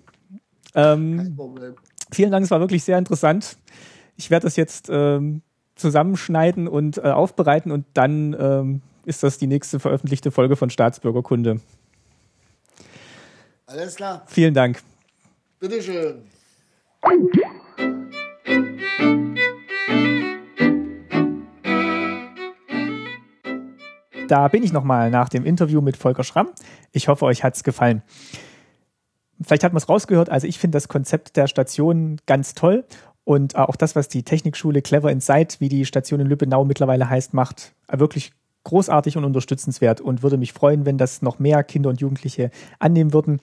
[0.75, 1.75] Ähm, Kein Problem.
[2.13, 3.57] Vielen Dank, es war wirklich sehr interessant.
[4.17, 5.43] Ich werde das jetzt ähm,
[5.75, 11.61] zusammenschneiden und äh, aufbereiten und dann ähm, ist das die nächste veröffentlichte Folge von Staatsbürgerkunde.
[13.67, 14.23] Alles klar.
[14.27, 14.83] Vielen Dank.
[15.59, 16.23] Bitteschön.
[24.33, 26.49] Da bin ich nochmal nach dem Interview mit Volker Schramm.
[26.91, 28.01] Ich hoffe, euch hat es gefallen.
[29.43, 32.87] Vielleicht hat man es rausgehört, also ich finde das Konzept der Station ganz toll
[33.24, 37.35] und auch das, was die Technikschule Clever Insight, wie die Station in Lübbenau mittlerweile heißt,
[37.35, 38.33] macht, wirklich
[38.64, 43.12] großartig und unterstützenswert und würde mich freuen, wenn das noch mehr Kinder und Jugendliche annehmen
[43.12, 43.39] würden,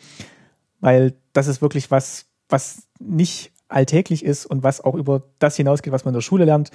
[0.79, 5.93] weil das ist wirklich was, was nicht alltäglich ist und was auch über das hinausgeht,
[5.93, 6.71] was man in der Schule lernt.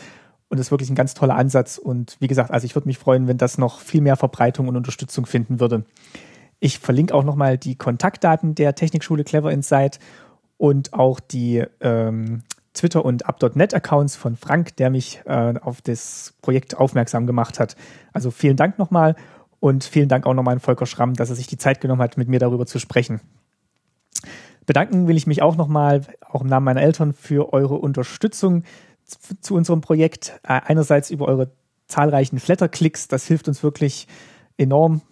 [0.49, 1.79] Und das ist wirklich ein ganz toller Ansatz.
[1.79, 4.77] Und wie gesagt, also ich würde mich freuen, wenn das noch viel mehr Verbreitung und
[4.77, 5.85] Unterstützung finden würde.
[6.61, 9.99] Ich verlinke auch nochmal die Kontaktdaten der Technikschule Clever Insight
[10.57, 12.43] und auch die ähm,
[12.75, 17.77] Twitter- und Up.net-Accounts von Frank, der mich äh, auf das Projekt aufmerksam gemacht hat.
[18.13, 19.17] Also vielen Dank nochmal
[19.61, 22.17] und vielen Dank auch nochmal an Volker Schramm, dass er sich die Zeit genommen hat,
[22.17, 23.21] mit mir darüber zu sprechen.
[24.67, 28.65] Bedanken will ich mich auch nochmal, auch im Namen meiner Eltern, für eure Unterstützung
[29.41, 30.41] zu unserem Projekt.
[30.43, 31.51] Äh, einerseits über eure
[31.87, 34.07] zahlreichen Flatter-Klicks, das hilft uns wirklich
[34.57, 35.03] enorm,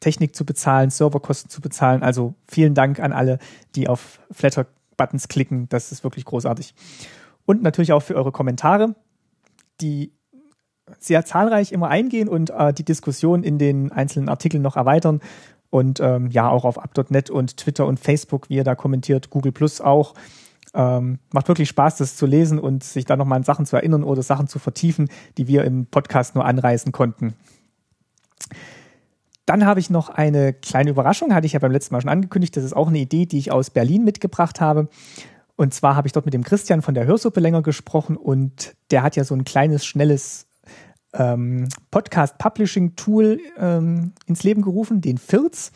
[0.00, 2.02] Technik zu bezahlen, Serverkosten zu bezahlen.
[2.02, 3.38] Also vielen Dank an alle,
[3.74, 5.68] die auf Flatter-Buttons klicken.
[5.68, 6.74] Das ist wirklich großartig.
[7.46, 8.94] Und natürlich auch für eure Kommentare,
[9.80, 10.12] die
[10.98, 15.20] sehr zahlreich immer eingehen und äh, die Diskussion in den einzelnen Artikeln noch erweitern
[15.70, 19.52] und ähm, ja auch auf up.net und Twitter und Facebook, wie ihr da kommentiert, Google
[19.52, 20.14] Plus auch.
[20.78, 24.04] Ähm, macht wirklich Spaß, das zu lesen und sich da nochmal an Sachen zu erinnern
[24.04, 25.08] oder Sachen zu vertiefen,
[25.38, 27.32] die wir im Podcast nur anreißen konnten.
[29.46, 32.56] Dann habe ich noch eine kleine Überraschung, hatte ich ja beim letzten Mal schon angekündigt.
[32.56, 34.88] Das ist auch eine Idee, die ich aus Berlin mitgebracht habe.
[35.56, 39.02] Und zwar habe ich dort mit dem Christian von der Hörsuppe länger gesprochen und der
[39.02, 40.46] hat ja so ein kleines, schnelles
[41.14, 45.72] ähm, Podcast-Publishing-Tool ähm, ins Leben gerufen, den FIRZ.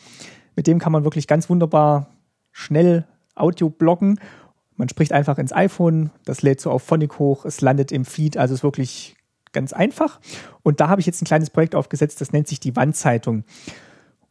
[0.55, 2.07] Mit dem kann man wirklich ganz wunderbar
[2.51, 4.19] schnell Audio bloggen.
[4.81, 8.35] Man spricht einfach ins iPhone, das lädt so auf Phonic hoch, es landet im Feed,
[8.35, 9.15] also ist wirklich
[9.51, 10.19] ganz einfach.
[10.63, 13.43] Und da habe ich jetzt ein kleines Projekt aufgesetzt, das nennt sich die Wandzeitung.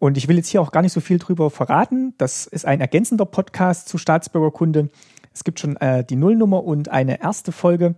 [0.01, 2.15] Und ich will jetzt hier auch gar nicht so viel drüber verraten.
[2.19, 4.89] Das ist ein ergänzender Podcast zu Staatsbürgerkunde.
[5.33, 7.95] Es gibt schon äh, die Nullnummer und eine erste Folge.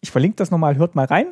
[0.00, 1.26] Ich verlinke das nochmal, hört mal rein.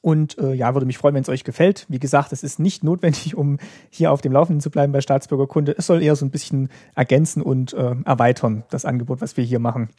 [0.00, 1.84] Und äh, ja, würde mich freuen, wenn es euch gefällt.
[1.88, 3.58] Wie gesagt, es ist nicht notwendig, um
[3.90, 5.74] hier auf dem Laufenden zu bleiben bei Staatsbürgerkunde.
[5.76, 9.58] Es soll eher so ein bisschen ergänzen und äh, erweitern, das Angebot, was wir hier
[9.58, 9.90] machen.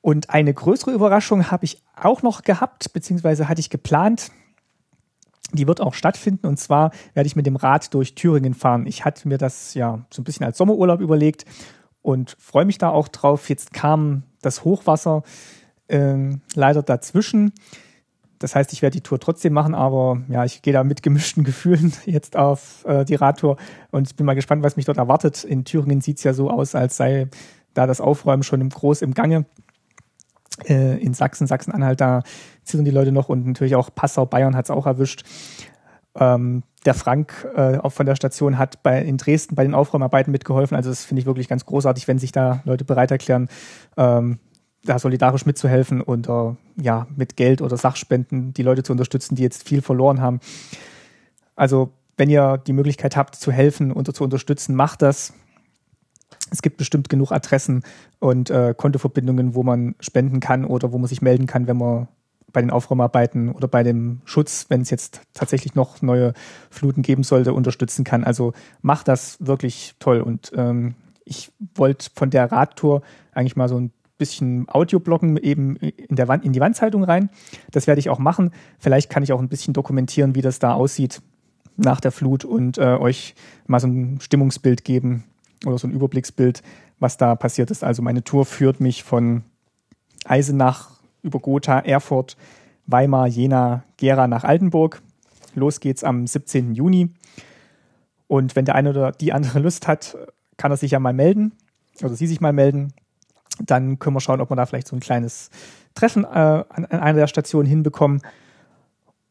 [0.00, 4.30] Und eine größere Überraschung habe ich auch noch gehabt, beziehungsweise hatte ich geplant.
[5.52, 8.86] Die wird auch stattfinden und zwar werde ich mit dem Rad durch Thüringen fahren.
[8.86, 11.44] Ich hatte mir das ja so ein bisschen als Sommerurlaub überlegt
[12.02, 13.48] und freue mich da auch drauf.
[13.48, 15.22] Jetzt kam das Hochwasser
[15.88, 17.52] äh, leider dazwischen.
[18.44, 21.44] Das heißt, ich werde die Tour trotzdem machen, aber ja, ich gehe da mit gemischten
[21.44, 23.56] Gefühlen jetzt auf äh, die Radtour
[23.90, 25.44] und bin mal gespannt, was mich dort erwartet.
[25.44, 27.28] In Thüringen sieht es ja so aus, als sei
[27.72, 29.46] da das Aufräumen schon im Groß im Gange.
[30.68, 32.22] Äh, in Sachsen, Sachsen-Anhalt, da
[32.64, 35.24] zittern die Leute noch und natürlich auch Passau, Bayern hat es auch erwischt.
[36.14, 40.30] Ähm, der Frank äh, auch von der Station hat bei, in Dresden bei den Aufräumarbeiten
[40.32, 40.76] mitgeholfen.
[40.76, 43.48] Also das finde ich wirklich ganz großartig, wenn sich da Leute bereit erklären,
[43.96, 44.38] ähm,
[44.84, 49.42] da solidarisch mitzuhelfen und äh, ja, mit Geld oder Sachspenden die Leute zu unterstützen, die
[49.42, 50.40] jetzt viel verloren haben.
[51.56, 55.32] Also wenn ihr die Möglichkeit habt zu helfen und zu unterstützen, macht das.
[56.50, 57.82] Es gibt bestimmt genug Adressen
[58.20, 62.08] und äh, Kontoverbindungen, wo man spenden kann oder wo man sich melden kann, wenn man
[62.52, 66.34] bei den Aufräumarbeiten oder bei dem Schutz, wenn es jetzt tatsächlich noch neue
[66.70, 68.22] Fluten geben sollte, unterstützen kann.
[68.22, 70.20] Also macht das wirklich toll.
[70.20, 76.16] Und ähm, ich wollte von der Radtour eigentlich mal so ein bisschen Audioblocken eben in,
[76.16, 77.30] der Wand, in die Wandzeitung rein.
[77.70, 78.52] Das werde ich auch machen.
[78.78, 81.20] Vielleicht kann ich auch ein bisschen dokumentieren, wie das da aussieht
[81.76, 83.34] nach der Flut und äh, euch
[83.66, 85.24] mal so ein Stimmungsbild geben
[85.66, 86.62] oder so ein Überblicksbild,
[87.00, 87.82] was da passiert ist.
[87.82, 89.42] Also meine Tour führt mich von
[90.24, 92.36] Eisenach über Gotha, Erfurt,
[92.86, 95.02] Weimar, Jena, Gera nach Altenburg.
[95.54, 96.74] Los geht's am 17.
[96.74, 97.10] Juni.
[98.26, 100.16] Und wenn der eine oder die andere Lust hat,
[100.56, 101.52] kann er sich ja mal melden,
[102.02, 102.92] oder sie sich mal melden.
[103.60, 105.50] Dann können wir schauen, ob wir da vielleicht so ein kleines
[105.94, 108.20] Treffen äh, an, an einer der Stationen hinbekommen.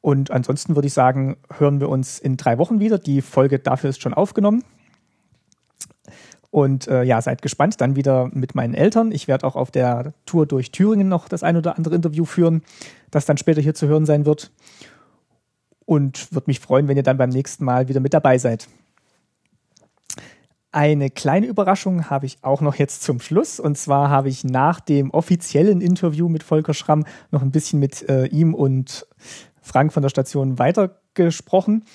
[0.01, 2.97] Und ansonsten würde ich sagen, hören wir uns in drei Wochen wieder.
[2.97, 4.63] Die Folge dafür ist schon aufgenommen.
[6.51, 7.81] Und äh, ja, seid gespannt.
[7.81, 9.11] Dann wieder mit meinen Eltern.
[9.11, 12.63] Ich werde auch auf der Tour durch Thüringen noch das ein oder andere Interview führen,
[13.11, 14.51] das dann später hier zu hören sein wird.
[15.85, 18.67] Und würde mich freuen, wenn ihr dann beim nächsten Mal wieder mit dabei seid.
[20.73, 23.59] Eine kleine Überraschung habe ich auch noch jetzt zum Schluss.
[23.59, 28.09] Und zwar habe ich nach dem offiziellen Interview mit Volker Schramm noch ein bisschen mit
[28.09, 29.05] äh, ihm und
[29.61, 31.85] Frank von der Station weitergesprochen.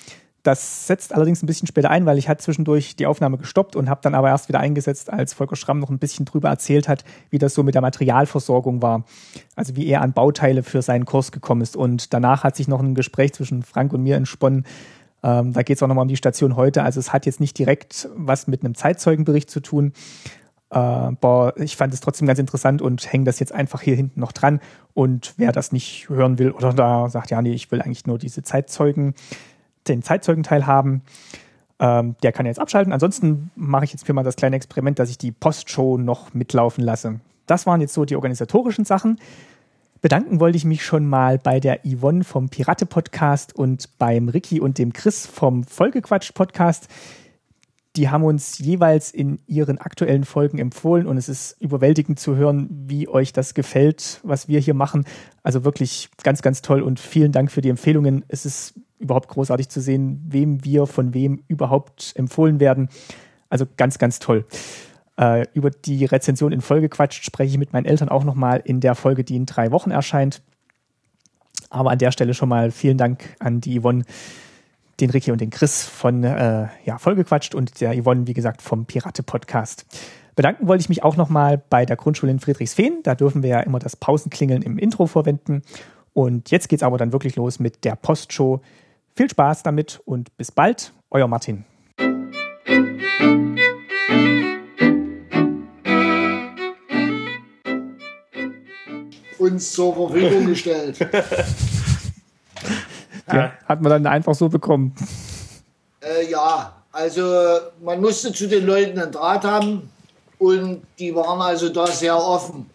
[0.43, 3.89] Das setzt allerdings ein bisschen später ein, weil ich hatte zwischendurch die Aufnahme gestoppt und
[3.89, 7.03] habe dann aber erst wieder eingesetzt, als Volker Schramm noch ein bisschen drüber erzählt hat,
[7.31, 9.03] wie das so mit der Materialversorgung war.
[9.57, 11.75] Also wie er an Bauteile für seinen Kurs gekommen ist.
[11.75, 14.63] Und danach hat sich noch ein Gespräch zwischen Frank und mir entsponnen.
[15.23, 16.83] Ähm, da geht es auch nochmal um die Station heute.
[16.83, 19.93] Also es hat jetzt nicht direkt was mit einem Zeitzeugenbericht zu tun.
[20.71, 24.19] Äh, aber ich fand es trotzdem ganz interessant und hänge das jetzt einfach hier hinten
[24.19, 24.59] noch dran.
[24.93, 28.17] Und wer das nicht hören will oder da sagt, ja, nee, ich will eigentlich nur
[28.17, 29.13] diese Zeitzeugen
[29.87, 31.01] den Zeitzeugenteil haben,
[31.79, 32.93] ähm, der kann jetzt abschalten.
[32.93, 36.83] Ansonsten mache ich jetzt für mal das kleine Experiment, dass ich die Postshow noch mitlaufen
[36.83, 37.19] lasse.
[37.47, 39.19] Das waren jetzt so die organisatorischen Sachen.
[40.01, 44.61] Bedanken wollte ich mich schon mal bei der Yvonne vom Pirate Podcast und beim Ricky
[44.61, 46.87] und dem Chris vom Folgequatsch Podcast.
[47.97, 52.69] Die haben uns jeweils in ihren aktuellen Folgen empfohlen und es ist überwältigend zu hören,
[52.87, 55.03] wie euch das gefällt, was wir hier machen.
[55.43, 58.23] Also wirklich ganz, ganz toll und vielen Dank für die Empfehlungen.
[58.29, 62.87] Es ist überhaupt großartig zu sehen, wem wir von wem überhaupt empfohlen werden.
[63.49, 64.45] Also ganz, ganz toll.
[65.19, 68.79] Äh, über die Rezension in Folge quatscht spreche ich mit meinen Eltern auch nochmal in
[68.79, 70.41] der Folge, die in drei Wochen erscheint.
[71.69, 74.05] Aber an der Stelle schon mal vielen Dank an die Yvonne,
[75.01, 78.85] den Ricky und den Chris von äh, ja, Folgequatscht und der Yvonne, wie gesagt, vom
[78.85, 79.85] Pirate Podcast.
[80.37, 83.03] Bedanken wollte ich mich auch nochmal bei der Grundschule in Friedrichsfehn.
[83.03, 85.63] Da dürfen wir ja immer das Pausenklingeln im Intro verwenden.
[86.13, 88.61] Und jetzt geht es aber dann wirklich los mit der Postshow,
[89.17, 91.65] viel Spaß damit und bis bald, euer Martin.
[99.51, 100.97] Uns zur Verfügung gestellt.
[103.27, 104.93] ja, hat man dann einfach so bekommen.
[106.01, 107.23] Äh, ja, also
[107.81, 109.89] man musste zu den Leuten einen Draht haben
[110.37, 112.69] und die waren also da sehr offen.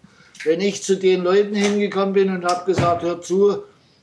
[0.45, 3.62] Wenn ich zu den Leuten hingekommen bin und habe gesagt, hör zu,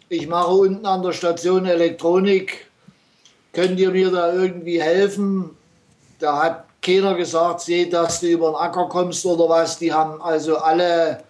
[0.09, 2.67] ich mache unten an der Station Elektronik,
[3.53, 5.51] könnt ihr mir da irgendwie helfen?
[6.19, 9.77] Da hat keiner gesagt, seh, dass du über den Acker kommst oder was.
[9.77, 11.23] Die haben also alle,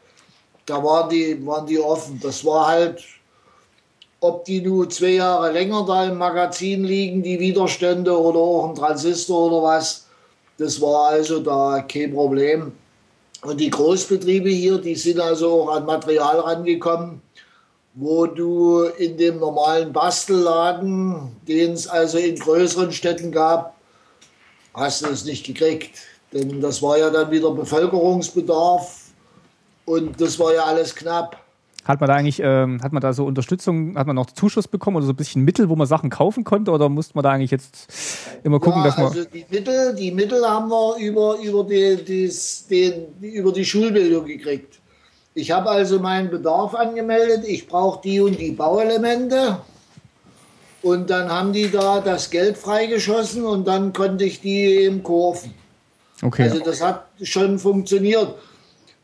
[0.65, 2.19] da waren die, waren die offen.
[2.21, 3.03] Das war halt,
[4.19, 8.75] ob die nur zwei Jahre länger da im Magazin liegen, die Widerstände oder auch ein
[8.75, 10.07] Transistor oder was.
[10.57, 12.71] Das war also da kein Problem.
[13.41, 17.21] Und die Großbetriebe hier, die sind also auch an Material rangekommen
[17.93, 23.75] wo du in dem normalen Bastelladen, den es also in größeren Städten gab,
[24.73, 25.99] hast du es nicht gekriegt.
[26.31, 29.00] Denn das war ja dann wieder Bevölkerungsbedarf
[29.91, 31.37] und das war ja alles knapp.
[31.83, 34.97] Hat man da eigentlich, ähm, hat man da so Unterstützung, hat man noch Zuschuss bekommen
[34.97, 37.51] oder so ein bisschen Mittel, wo man Sachen kaufen konnte oder musste man da eigentlich
[37.51, 37.91] jetzt
[38.43, 39.07] immer gucken, ja, dass man.
[39.07, 42.31] Also die Mittel, die Mittel haben wir über, über, die, die,
[42.69, 44.79] den, über die Schulbildung gekriegt.
[45.33, 49.57] Ich habe also meinen Bedarf angemeldet, ich brauche die und die Bauelemente.
[50.83, 55.53] Und dann haben die da das Geld freigeschossen und dann konnte ich die eben kaufen.
[56.21, 56.43] Okay.
[56.43, 58.35] Also das hat schon funktioniert.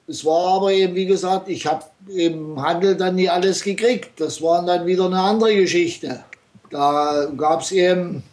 [0.10, 4.22] Es war aber eben, wie gesagt, ich habe im Handel dann nie alles gekriegt.
[4.22, 6.24] Das war dann wieder eine andere Geschichte.
[6.70, 8.24] Da gab es eben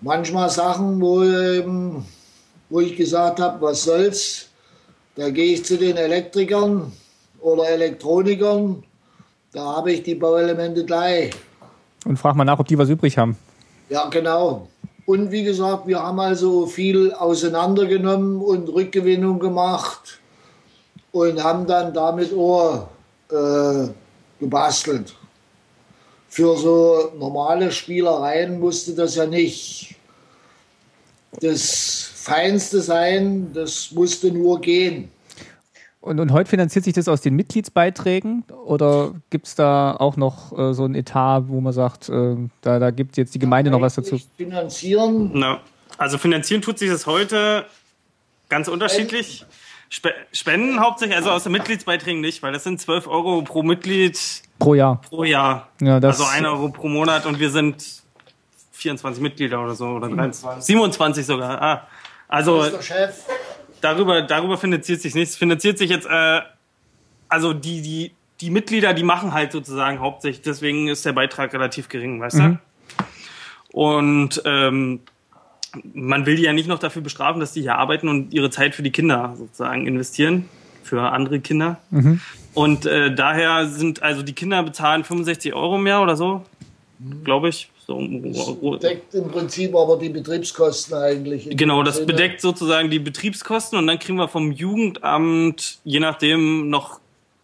[0.00, 2.04] manchmal Sachen, wo, eben,
[2.68, 4.48] wo ich gesagt habe, was soll's,
[5.14, 6.90] da gehe ich zu den Elektrikern
[7.40, 8.82] oder Elektronikern,
[9.52, 11.30] da habe ich die Bauelemente gleich.
[12.04, 13.36] Und frag mal nach, ob die was übrig haben.
[13.88, 14.66] Ja, genau.
[15.06, 20.20] Und wie gesagt, wir haben also viel auseinandergenommen und Rückgewinnung gemacht
[21.16, 22.88] und haben dann damit auch
[23.30, 23.88] äh,
[24.38, 25.14] gebastelt.
[26.28, 29.96] Für so normale Spielereien musste das ja nicht
[31.40, 35.10] das Feinste sein, das musste nur gehen.
[36.00, 40.56] Und, und heute finanziert sich das aus den Mitgliedsbeiträgen oder gibt es da auch noch
[40.56, 43.80] äh, so ein Etat, wo man sagt, äh, da, da gibt jetzt die Gemeinde noch
[43.80, 44.20] was dazu?
[44.36, 45.30] Finanzieren?
[45.32, 45.56] No.
[45.98, 47.64] Also finanzieren tut sich das heute
[48.48, 49.46] ganz unterschiedlich.
[49.90, 54.18] Sp Spenden hauptsächlich, also aus den Mitgliedsbeiträgen nicht, weil das sind 12 Euro pro Mitglied
[54.58, 55.00] pro Jahr.
[55.00, 55.68] Pro Jahr.
[55.80, 57.84] Ja, das also 1 Euro pro Monat und wir sind
[58.72, 60.64] 24 Mitglieder oder so oder 23.
[60.64, 61.62] 27 sogar.
[61.62, 61.86] Ah.
[62.28, 62.64] Also
[63.80, 65.36] darüber, darüber finanziert sich nichts.
[65.36, 66.40] Finanziert sich jetzt, äh,
[67.28, 71.88] also die, die, die Mitglieder, die machen halt sozusagen hauptsächlich, deswegen ist der Beitrag relativ
[71.88, 72.58] gering, weißt mhm.
[73.72, 73.78] du?
[73.78, 75.00] Und ähm,
[75.94, 78.74] man will die ja nicht noch dafür bestrafen, dass die hier arbeiten und ihre Zeit
[78.74, 80.48] für die Kinder sozusagen investieren,
[80.82, 81.78] für andere Kinder.
[81.90, 82.20] Mhm.
[82.54, 86.42] Und äh, daher sind also die Kinder bezahlen 65 Euro mehr oder so,
[87.24, 87.68] glaube ich.
[87.86, 91.48] So, das deckt im Prinzip aber die Betriebskosten eigentlich.
[91.50, 92.06] Genau, das Sinne.
[92.08, 96.98] bedeckt sozusagen die Betriebskosten und dann kriegen wir vom Jugendamt je nachdem noch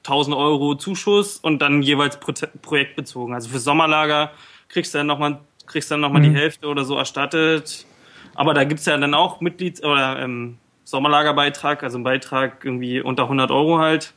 [0.04, 3.34] 1000 Euro Zuschuss und dann jeweils pro projektbezogen.
[3.34, 4.32] Also für Sommerlager
[4.68, 6.32] kriegst du dann nochmal kriegst dann noch mal mhm.
[6.32, 7.86] die Hälfte oder so erstattet.
[8.34, 13.24] Aber da gibt's ja dann auch Mitglieds- oder ähm, Sommerlagerbeitrag, also ein Beitrag irgendwie unter
[13.24, 14.14] 100 Euro halt.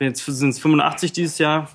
[0.00, 1.68] Jetzt sind es 85 dieses Jahr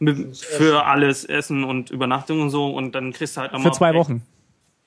[0.00, 3.72] für alles Essen und Übernachtung und so und dann kriegst du halt nochmal.
[3.72, 4.22] Für zwei Wochen?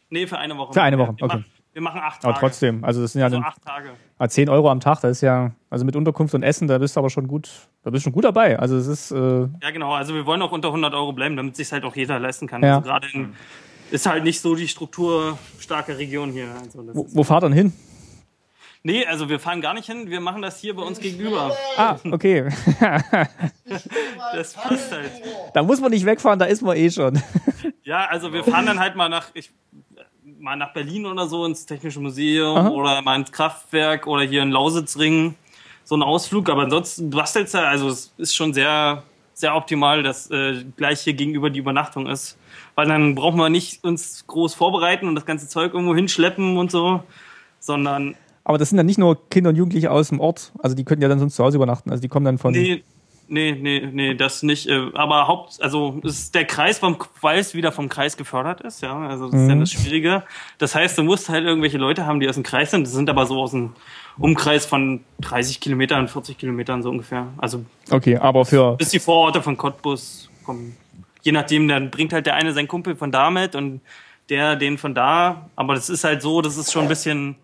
[0.10, 0.74] Nee, für eine Woche.
[0.74, 1.38] Für eine Woche, wir okay.
[1.38, 2.34] Machen, wir machen acht Tage.
[2.34, 3.90] Aber trotzdem, also das sind ja also dann, acht Tage.
[4.28, 7.00] 10 Euro am Tag, das ist ja, also mit Unterkunft und Essen, da bist du
[7.00, 7.50] aber schon gut,
[7.84, 8.60] da bist du schon gut dabei.
[8.60, 9.12] Also es ist.
[9.12, 11.96] Äh ja, genau, also wir wollen auch unter 100 Euro bleiben, damit sich halt auch
[11.96, 12.64] jeder leisten kann.
[12.64, 12.78] Ja.
[12.78, 13.34] Also gerade in,
[13.92, 16.48] ist halt nicht so die strukturstarke Region hier.
[16.60, 17.74] Also wo, wo fahrt denn hin?
[18.84, 21.56] Nee, also wir fahren gar nicht hin, wir machen das hier bei uns gegenüber.
[21.78, 22.50] Ah, okay.
[24.34, 25.12] das passt halt.
[25.54, 27.22] Da muss man nicht wegfahren, da ist man eh schon.
[27.84, 29.52] Ja, also wir fahren dann halt mal nach, ich,
[30.24, 32.70] mal nach Berlin oder so ins Technische Museum Aha.
[32.70, 35.36] oder mal ins Kraftwerk oder hier in Lausitzring.
[35.84, 39.04] So ein Ausflug, aber ansonsten bastelst du, also es ist schon sehr,
[39.42, 42.38] sehr optimal, dass äh, gleich hier gegenüber die Übernachtung ist.
[42.76, 46.72] Weil dann brauchen wir nicht uns groß vorbereiten und das ganze Zeug irgendwo hinschleppen und
[46.72, 47.04] so,
[47.60, 50.84] sondern aber das sind dann nicht nur Kinder und Jugendliche aus dem Ort, also die
[50.84, 51.92] könnten ja dann sonst zu Hause übernachten.
[51.92, 52.52] Also die kommen dann von.
[52.52, 52.84] Nee,
[53.28, 54.68] nee, nee, nee, das nicht.
[54.68, 56.82] Äh, aber Haupt, also ist der Kreis
[57.22, 58.98] weil es wieder vom Kreis gefördert ist, ja.
[59.08, 59.42] Also das mhm.
[59.42, 59.60] ist ja mhm.
[59.60, 60.24] das Schwierige.
[60.58, 62.86] Das heißt, du musst halt irgendwelche Leute haben, die aus dem Kreis sind.
[62.88, 63.74] Das sind aber so aus dem
[64.18, 67.28] Umkreis von 30 Kilometern, 40 Kilometern so ungefähr.
[67.38, 70.76] Also okay, aber für bis die Vororte von Cottbus kommen.
[71.24, 73.82] Je nachdem, dann bringt halt der eine seinen Kumpel von da mit und
[74.30, 75.50] der den von da.
[75.56, 77.36] Aber das ist halt so, das ist schon ein bisschen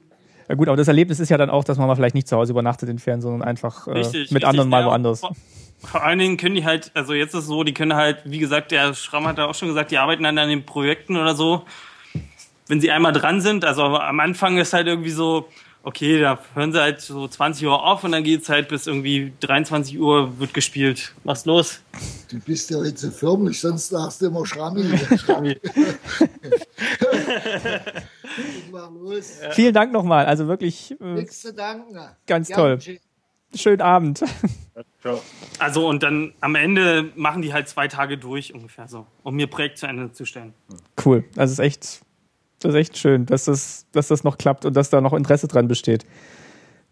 [0.50, 2.38] ja gut, aber das Erlebnis ist ja dann auch, dass man mal vielleicht nicht zu
[2.38, 5.20] Hause übernachtet in Ferien, sondern einfach äh, richtig, mit richtig, anderen mal ja, woanders.
[5.20, 5.36] Vor,
[5.80, 8.40] vor, allen Dingen können die halt, also jetzt ist es so, die können halt, wie
[8.40, 11.36] gesagt, der Schramm hat ja auch schon gesagt, die arbeiten dann an den Projekten oder
[11.36, 11.64] so.
[12.68, 15.50] Wenn sie einmal dran sind, also am Anfang ist halt irgendwie so,
[15.88, 19.32] okay, da hören sie halt so 20 Uhr auf und dann geht's halt bis irgendwie
[19.40, 21.14] 23 Uhr wird gespielt.
[21.24, 21.80] Was los?
[22.30, 24.84] Du bist ja jetzt so förmlich, sonst sagst du immer Schrammi.
[25.18, 25.58] Schrammi.
[28.72, 29.52] Ja.
[29.52, 30.26] Vielen Dank nochmal.
[30.26, 31.98] Also wirklich äh, zu danken.
[32.28, 32.78] ganz toll.
[33.56, 34.24] Schönen Abend.
[35.58, 39.48] Also und dann am Ende machen die halt zwei Tage durch ungefähr so, um mir
[39.48, 40.54] Projekt zu Ende zu stellen.
[41.04, 41.24] Cool.
[41.34, 42.02] Das ist echt,
[42.60, 45.48] das ist echt schön, dass das, dass das noch klappt und dass da noch Interesse
[45.48, 46.06] dran besteht.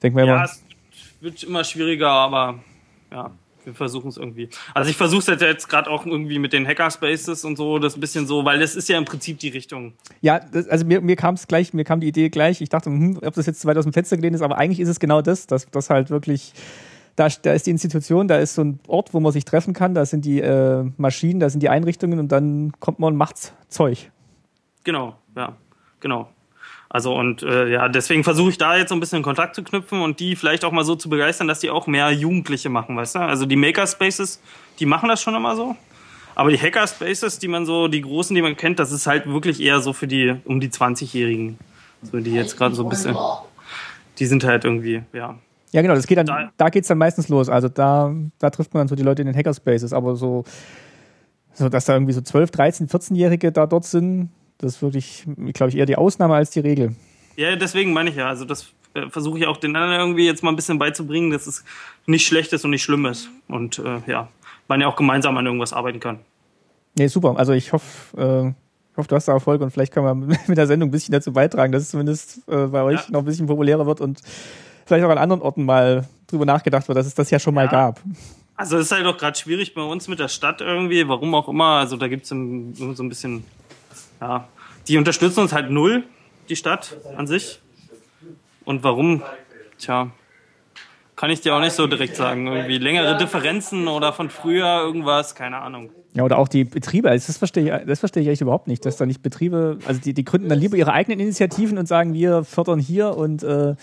[0.04, 0.44] Denk mal ja, immer.
[0.44, 0.64] es
[1.22, 2.60] wird immer schwieriger, aber
[3.12, 3.32] ja
[3.66, 4.50] wir versuchen es irgendwie.
[4.74, 8.00] Also ich versuche es jetzt gerade auch irgendwie mit den Hackerspaces und so, das ein
[8.00, 9.94] bisschen so, weil das ist ja im Prinzip die Richtung.
[10.22, 12.62] Ja, das, also mir, mir kam es gleich, mir kam die Idee gleich.
[12.62, 14.80] Ich dachte, hm, ob das jetzt zu weit aus dem Fenster gelehnt ist, aber eigentlich
[14.80, 16.54] ist es genau das, dass das halt wirklich
[17.16, 19.94] da, da ist die Institution, da ist so ein Ort, wo man sich treffen kann,
[19.94, 23.54] da sind die äh, Maschinen, da sind die Einrichtungen und dann kommt man und macht's
[23.70, 24.12] Zeug.
[24.86, 25.54] Genau, ja,
[26.00, 26.30] genau.
[26.88, 30.02] Also und äh, ja, deswegen versuche ich da jetzt so ein bisschen Kontakt zu knüpfen
[30.02, 33.16] und die vielleicht auch mal so zu begeistern, dass die auch mehr Jugendliche machen, weißt
[33.16, 33.20] du?
[33.20, 34.40] Also die Makerspaces,
[34.80, 35.76] die machen das schon immer so.
[36.36, 39.62] Aber die Hackerspaces, die man so, die großen, die man kennt, das ist halt wirklich
[39.62, 41.58] eher so für die um die 20-Jährigen.
[42.02, 43.18] So die jetzt gerade so ein bisschen.
[44.20, 45.36] Die sind halt irgendwie, ja.
[45.72, 47.50] Ja, genau, das geht dann, da, da geht's dann meistens los.
[47.50, 50.44] Also da, da trifft man dann so die Leute in den Hackerspaces, aber so,
[51.54, 55.70] so dass da irgendwie so 12, 13, 14-Jährige da dort sind, das ist wirklich, glaube
[55.70, 56.96] ich, eher die Ausnahme als die Regel.
[57.36, 58.28] Ja, deswegen meine ich ja.
[58.28, 61.48] Also das äh, versuche ich auch den anderen irgendwie jetzt mal ein bisschen beizubringen, dass
[61.48, 61.64] es
[62.06, 63.30] nicht schlecht ist und nicht schlimm ist.
[63.48, 64.30] Und äh, ja,
[64.68, 66.20] man ja auch gemeinsam an irgendwas arbeiten kann.
[66.98, 67.36] Nee, super.
[67.38, 68.54] Also ich hoffe, äh,
[68.92, 71.12] Ich hoffe, du hast da Erfolg und vielleicht können wir mit der Sendung ein bisschen
[71.12, 73.12] dazu beitragen, dass es zumindest äh, bei euch ja.
[73.12, 74.22] noch ein bisschen populärer wird und
[74.86, 77.68] vielleicht auch an anderen Orten mal drüber nachgedacht wird, dass es das ja schon mal
[77.68, 78.02] gab.
[78.56, 81.50] Also es ist halt auch gerade schwierig bei uns mit der Stadt irgendwie, warum auch
[81.50, 81.80] immer.
[81.80, 83.44] Also da gibt es so ein bisschen,
[84.26, 84.48] ja,
[84.88, 86.04] die unterstützen uns halt null,
[86.50, 87.62] die Stadt an sich.
[88.64, 89.22] Und warum?
[89.78, 90.10] Tja,
[91.16, 92.48] kann ich dir auch nicht so direkt sagen.
[92.48, 95.92] Irgendwie längere Differenzen oder von früher irgendwas, keine Ahnung.
[96.14, 98.86] Ja, oder auch die Betriebe, also das verstehe ich, das verstehe ich echt überhaupt nicht,
[98.86, 102.14] dass da nicht Betriebe, also die, die gründen dann lieber ihre eigenen Initiativen und sagen,
[102.14, 103.76] wir fördern hier und äh,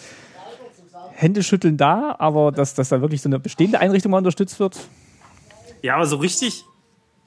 [1.13, 4.81] Hände schütteln da, aber dass, dass da wirklich so eine bestehende Einrichtung mal unterstützt wird.
[5.83, 6.65] Ja, aber so richtig,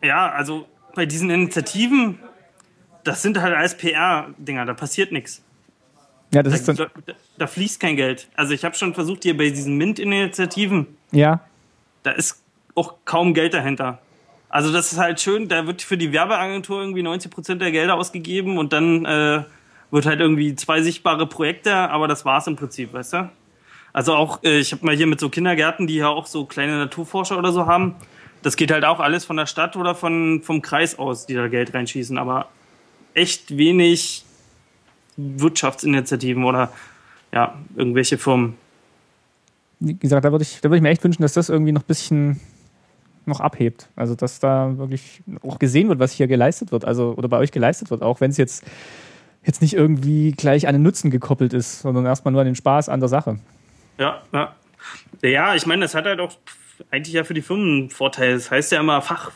[0.04, 0.66] ja, also
[0.96, 2.20] bei diesen Initiativen,
[3.06, 5.42] das sind halt alles PR-Dinger, da passiert nichts.
[6.34, 8.28] Ja, das da, ist dann da, da fließt kein Geld.
[8.36, 10.88] Also ich habe schon versucht hier bei diesen MINT-Initiativen.
[11.12, 11.40] Ja.
[12.04, 14.00] Da ist auch kaum Geld dahinter.
[14.50, 17.96] Also das ist halt schön, da wird für die Werbeagentur irgendwie 90 Prozent der Gelder
[17.96, 19.44] ausgegeben und dann äh,
[19.92, 23.30] wird halt irgendwie zwei sichtbare Projekte, aber das war's im Prinzip, weißt du?
[23.94, 26.78] Also auch, äh, ich habe mal hier mit so Kindergärten, die ja auch so kleine
[26.78, 27.96] Naturforscher oder so haben.
[28.44, 31.48] Das geht halt auch alles von der Stadt oder von, vom Kreis aus, die da
[31.48, 32.50] Geld reinschießen, aber
[33.16, 34.24] echt wenig
[35.18, 36.72] Wirtschaftsinitiativen oder
[37.34, 38.56] ja, irgendwelche Firmen.
[39.80, 41.82] Wie gesagt, da würde ich, da würde ich mir echt wünschen, dass das irgendwie noch
[41.82, 42.40] ein bisschen
[43.26, 43.90] noch abhebt.
[43.96, 47.52] Also, dass da wirklich auch gesehen wird, was hier geleistet wird, also oder bei euch
[47.52, 48.64] geleistet wird, auch wenn es jetzt,
[49.44, 52.90] jetzt nicht irgendwie gleich an den Nutzen gekoppelt ist, sondern erstmal nur an den Spaß
[52.90, 53.40] an der Sache.
[53.98, 54.56] Ja, ja.
[55.24, 56.34] Ja, ich meine, das hat halt auch
[56.92, 58.34] eigentlich ja für die Firmen Vorteil.
[58.34, 59.32] Das heißt ja immer Fach,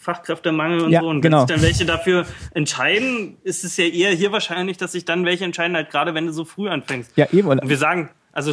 [0.00, 1.08] Fachkräftemangel und ja, so.
[1.08, 1.40] Und genau.
[1.40, 5.24] wenn sich dann welche dafür entscheiden, ist es ja eher hier wahrscheinlich, dass sich dann
[5.24, 7.12] welche entscheiden, halt gerade wenn du so früh anfängst.
[7.16, 7.48] Ja, eben.
[7.48, 8.52] Und wir sagen, also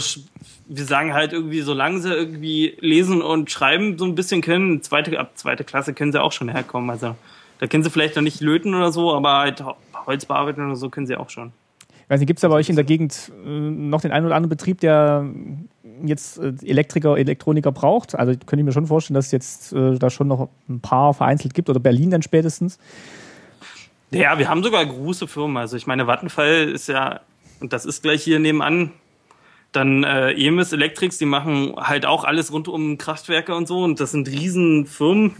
[0.67, 5.19] wir sagen halt irgendwie, solange sie irgendwie lesen und schreiben so ein bisschen können, zweite,
[5.19, 6.89] ab zweite Klasse können sie auch schon herkommen.
[6.89, 7.15] Also
[7.59, 9.63] da können sie vielleicht noch nicht löten oder so, aber halt
[10.05, 11.51] Holz bearbeiten oder so können sie auch schon.
[11.89, 14.25] Ich weiß nicht, gibt es da bei euch in der Gegend äh, noch den einen
[14.25, 15.25] oder anderen Betrieb, der
[16.07, 18.15] jetzt äh, Elektriker, Elektroniker braucht?
[18.15, 21.13] Also könnte ich mir schon vorstellen, dass es jetzt äh, da schon noch ein paar
[21.13, 22.79] vereinzelt gibt oder Berlin dann spätestens.
[24.11, 25.57] Ja, wir haben sogar große Firmen.
[25.57, 27.21] Also ich meine, Vattenfall ist ja,
[27.59, 28.91] und das ist gleich hier nebenan,
[29.71, 33.99] dann äh, EMIS Electrics, die machen halt auch alles rund um Kraftwerke und so und
[33.99, 35.35] das sind Riesenfirmen.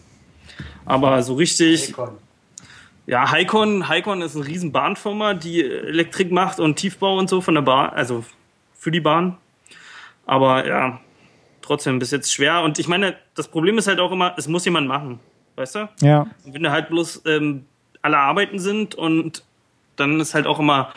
[0.86, 1.90] Aber so richtig.
[1.90, 2.18] Heikon.
[3.08, 7.56] Ja, Heikon, Heikon ist eine riesen Bahnfirma, die Elektrik macht und Tiefbau und so von
[7.56, 8.24] der Bahn, also
[8.74, 9.38] für die Bahn.
[10.26, 11.00] Aber ja,
[11.62, 12.62] trotzdem bis jetzt schwer.
[12.62, 15.20] Und ich meine, das Problem ist halt auch immer, es muss jemand machen.
[15.56, 15.90] Weißt du?
[16.02, 16.28] Ja.
[16.46, 17.66] Und wenn da halt bloß ähm,
[18.02, 19.44] alle arbeiten sind und
[19.96, 20.94] dann ist halt auch immer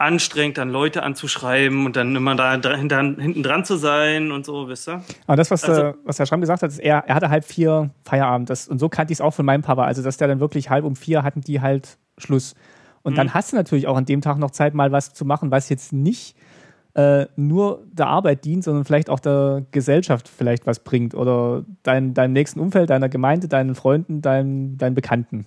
[0.00, 4.88] anstrengend, dann Leute anzuschreiben und dann immer da hinten dran zu sein und so, wisst
[4.88, 5.02] ihr?
[5.26, 7.44] Aber das, was, also, äh, was Herr Schramm gesagt hat, ist, er, er hatte halb
[7.44, 8.48] vier Feierabend.
[8.48, 9.84] Das, und so kannte ich es auch von meinem Papa.
[9.84, 12.54] Also, dass der dann wirklich halb um vier hatten die halt Schluss.
[13.02, 13.16] Und mhm.
[13.16, 15.68] dann hast du natürlich auch an dem Tag noch Zeit, mal was zu machen, was
[15.68, 16.36] jetzt nicht
[16.94, 22.14] äh, nur der Arbeit dient, sondern vielleicht auch der Gesellschaft vielleicht was bringt oder dein,
[22.14, 25.46] deinem nächsten Umfeld, deiner Gemeinde, deinen Freunden, deinen, deinen Bekannten.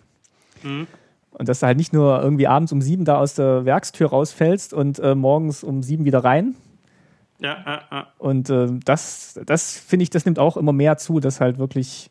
[0.64, 0.88] Mhm.
[1.32, 4.74] Und dass du halt nicht nur irgendwie abends um sieben da aus der Werkstür rausfällst
[4.74, 6.56] und äh, morgens um sieben wieder rein.
[7.40, 8.08] Ja, ja, ja.
[8.20, 12.10] Und äh, das, das finde ich, das nimmt auch immer mehr zu, dass halt wirklich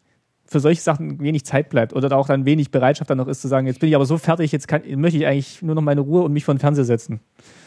[0.53, 3.41] für solche Sachen wenig Zeit bleibt oder da auch dann wenig Bereitschaft dann noch ist
[3.41, 5.83] zu sagen, jetzt bin ich aber so fertig, jetzt kann, möchte ich eigentlich nur noch
[5.83, 7.21] meine Ruhe und mich vor den Fernseher setzen.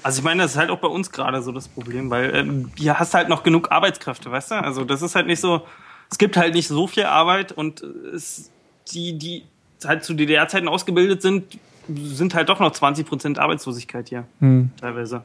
[0.03, 2.71] Also ich meine, das ist halt auch bei uns gerade so das Problem, weil ähm,
[2.77, 4.55] hier hast halt noch genug Arbeitskräfte, weißt du?
[4.55, 5.63] Also das ist halt nicht so,
[6.09, 8.51] es gibt halt nicht so viel Arbeit und es,
[8.93, 9.43] die, die
[9.83, 11.57] halt zu DDR-Zeiten ausgebildet sind,
[11.87, 14.69] sind halt doch noch 20 Prozent Arbeitslosigkeit hier, hm.
[14.79, 15.23] teilweise.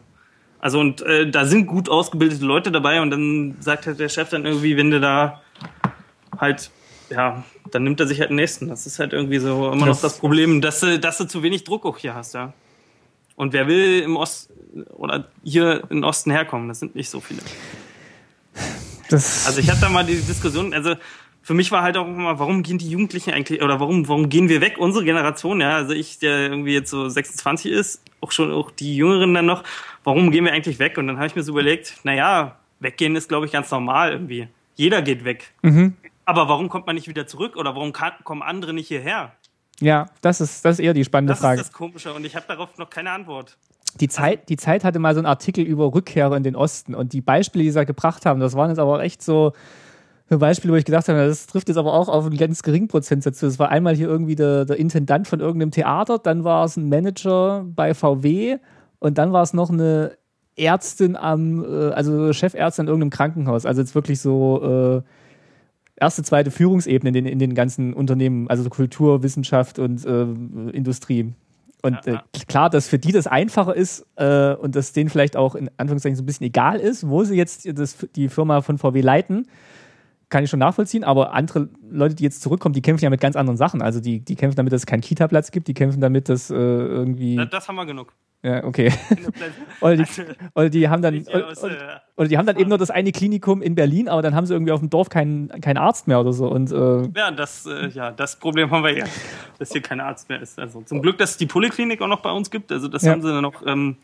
[0.61, 4.29] Also und äh, da sind gut ausgebildete Leute dabei und dann sagt halt der Chef
[4.29, 5.41] dann irgendwie, wenn du da
[6.39, 6.71] halt
[7.11, 8.69] ja, dann nimmt er sich halt den nächsten.
[8.69, 11.65] Das ist halt irgendwie so immer noch das Problem, dass du, dass du zu wenig
[11.65, 12.53] Druck auch hier hast, ja.
[13.37, 16.69] Und wer will im Osten oder hier im Osten herkommen?
[16.69, 17.41] Das sind nicht so viele.
[19.09, 20.95] Das also ich hatte da mal die Diskussion, also
[21.43, 24.49] für mich war halt auch immer, warum gehen die Jugendlichen eigentlich, oder warum, warum gehen
[24.49, 28.53] wir weg, unsere Generation, ja, also ich, der irgendwie jetzt so 26 ist, auch schon
[28.53, 29.65] auch die Jüngeren dann noch,
[30.05, 30.99] warum gehen wir eigentlich weg?
[30.99, 34.49] Und dann habe ich mir so überlegt, naja, weggehen ist, glaube ich, ganz normal irgendwie.
[34.77, 35.53] Jeder geht weg.
[35.63, 35.95] Mhm.
[36.31, 39.33] Aber warum kommt man nicht wieder zurück oder warum kann, kommen andere nicht hierher?
[39.81, 41.57] Ja, das ist, das ist eher die spannende das Frage.
[41.57, 43.59] Das ist das Komische und ich habe darauf noch keine Antwort.
[43.99, 47.15] Die Zeit, die Zeit hatte mal so einen Artikel über Rückkehrer in den Osten und
[47.15, 49.55] die Beispiele, die sie da gebracht haben, das waren jetzt aber echt so
[50.29, 53.39] Beispiele, wo ich gedacht habe, das trifft jetzt aber auch auf einen ganz geringen Prozentsatz
[53.39, 53.47] zu.
[53.47, 56.89] Das war einmal hier irgendwie der, der Intendant von irgendeinem Theater, dann war es ein
[56.89, 58.59] Manager bei VW
[59.01, 60.17] und dann war es noch eine
[60.57, 63.67] Ärztin am, äh, also Chefärztin in irgendeinem Krankenhaus.
[63.67, 65.11] Also jetzt wirklich so äh,
[66.01, 70.23] erste, zweite Führungsebene in den, in den ganzen Unternehmen, also Kultur, Wissenschaft und äh,
[70.73, 71.33] Industrie.
[71.83, 72.07] Und.
[72.07, 72.19] Äh,
[72.49, 76.17] klar, dass für die das einfacher ist äh, und dass denen vielleicht auch in Anführungszeichen
[76.17, 79.47] so ein bisschen egal ist, wo sie jetzt das, die Firma von VW leiten,
[80.29, 81.05] kann ich schon nachvollziehen.
[81.05, 83.83] Aber andere Leute, die jetzt zurückkommen, die kämpfen ja mit ganz anderen Sachen.
[83.83, 86.55] Also die, die kämpfen damit, dass es keinen Kita-Platz gibt, die kämpfen damit, dass äh,
[86.55, 87.37] irgendwie.
[87.37, 88.15] Das, das haben wir genug.
[88.43, 88.91] Ja, okay.
[89.81, 90.05] oder, die,
[90.55, 91.53] oder die haben dann, oder,
[92.17, 94.55] oder, die haben dann eben nur das eine Klinikum in Berlin, aber dann haben sie
[94.55, 96.49] irgendwie auf dem Dorf keinen, keinen Arzt mehr oder so.
[96.49, 99.05] Und, äh ja, das, äh, ja, das Problem haben wir ja,
[99.59, 100.59] dass hier kein Arzt mehr ist.
[100.59, 102.73] Also zum Glück, dass es die Poliklinik auch noch bei uns gibt.
[102.73, 103.13] Also das ja.
[103.13, 103.67] haben sie dann noch.
[103.67, 103.97] Ähm,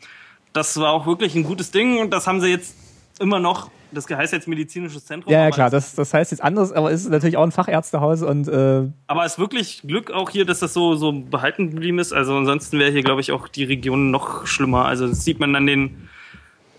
[0.53, 2.75] das war auch wirklich ein gutes Ding und das haben sie jetzt
[3.19, 5.31] immer noch das heißt jetzt medizinisches Zentrum.
[5.31, 8.21] Ja, ja klar, das, das heißt jetzt anders, aber es ist natürlich auch ein Fachärztehaus
[8.21, 8.47] und.
[8.47, 12.13] Äh aber es ist wirklich Glück auch hier, dass das so, so behalten geblieben ist.
[12.13, 14.85] Also ansonsten wäre hier, glaube ich, auch die Region noch schlimmer.
[14.85, 16.09] Also das sieht man an den,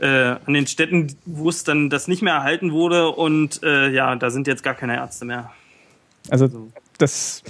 [0.01, 4.15] äh, an den Städten, wo es dann das nicht mehr erhalten wurde und äh, ja,
[4.17, 5.51] da sind jetzt gar keine Ärzte mehr.
[6.31, 6.69] Also, also.
[6.99, 7.43] das,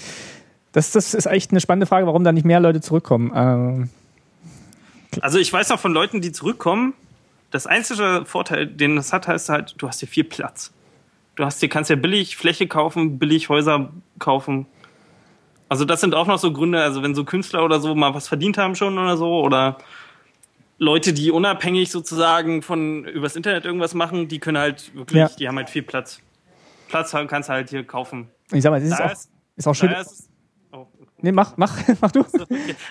[0.73, 3.33] das, das ist echt eine spannende Frage, warum da nicht mehr Leute zurückkommen.
[3.35, 3.91] Ähm
[5.21, 6.95] also ich weiß noch von Leuten, die zurückkommen,
[7.51, 10.73] das einzige Vorteil, den das hat, heißt halt, du hast hier viel Platz.
[11.35, 14.67] Du hast hier, kannst ja billig Fläche kaufen, billig Häuser kaufen.
[15.69, 18.29] Also das sind auch noch so Gründe, also wenn so Künstler oder so mal was
[18.29, 19.79] verdient haben schon oder so, oder
[20.79, 25.29] Leute, die unabhängig sozusagen von übers Internet irgendwas machen, die können halt wirklich, ja.
[25.29, 26.21] die haben halt viel Platz.
[26.89, 28.29] Platz kannst du halt hier kaufen.
[28.51, 29.91] Ich sag mal, das ist, auch, ist, ist auch schön.
[29.91, 30.29] Ist
[31.21, 32.25] Nee, mach, mach, mach du.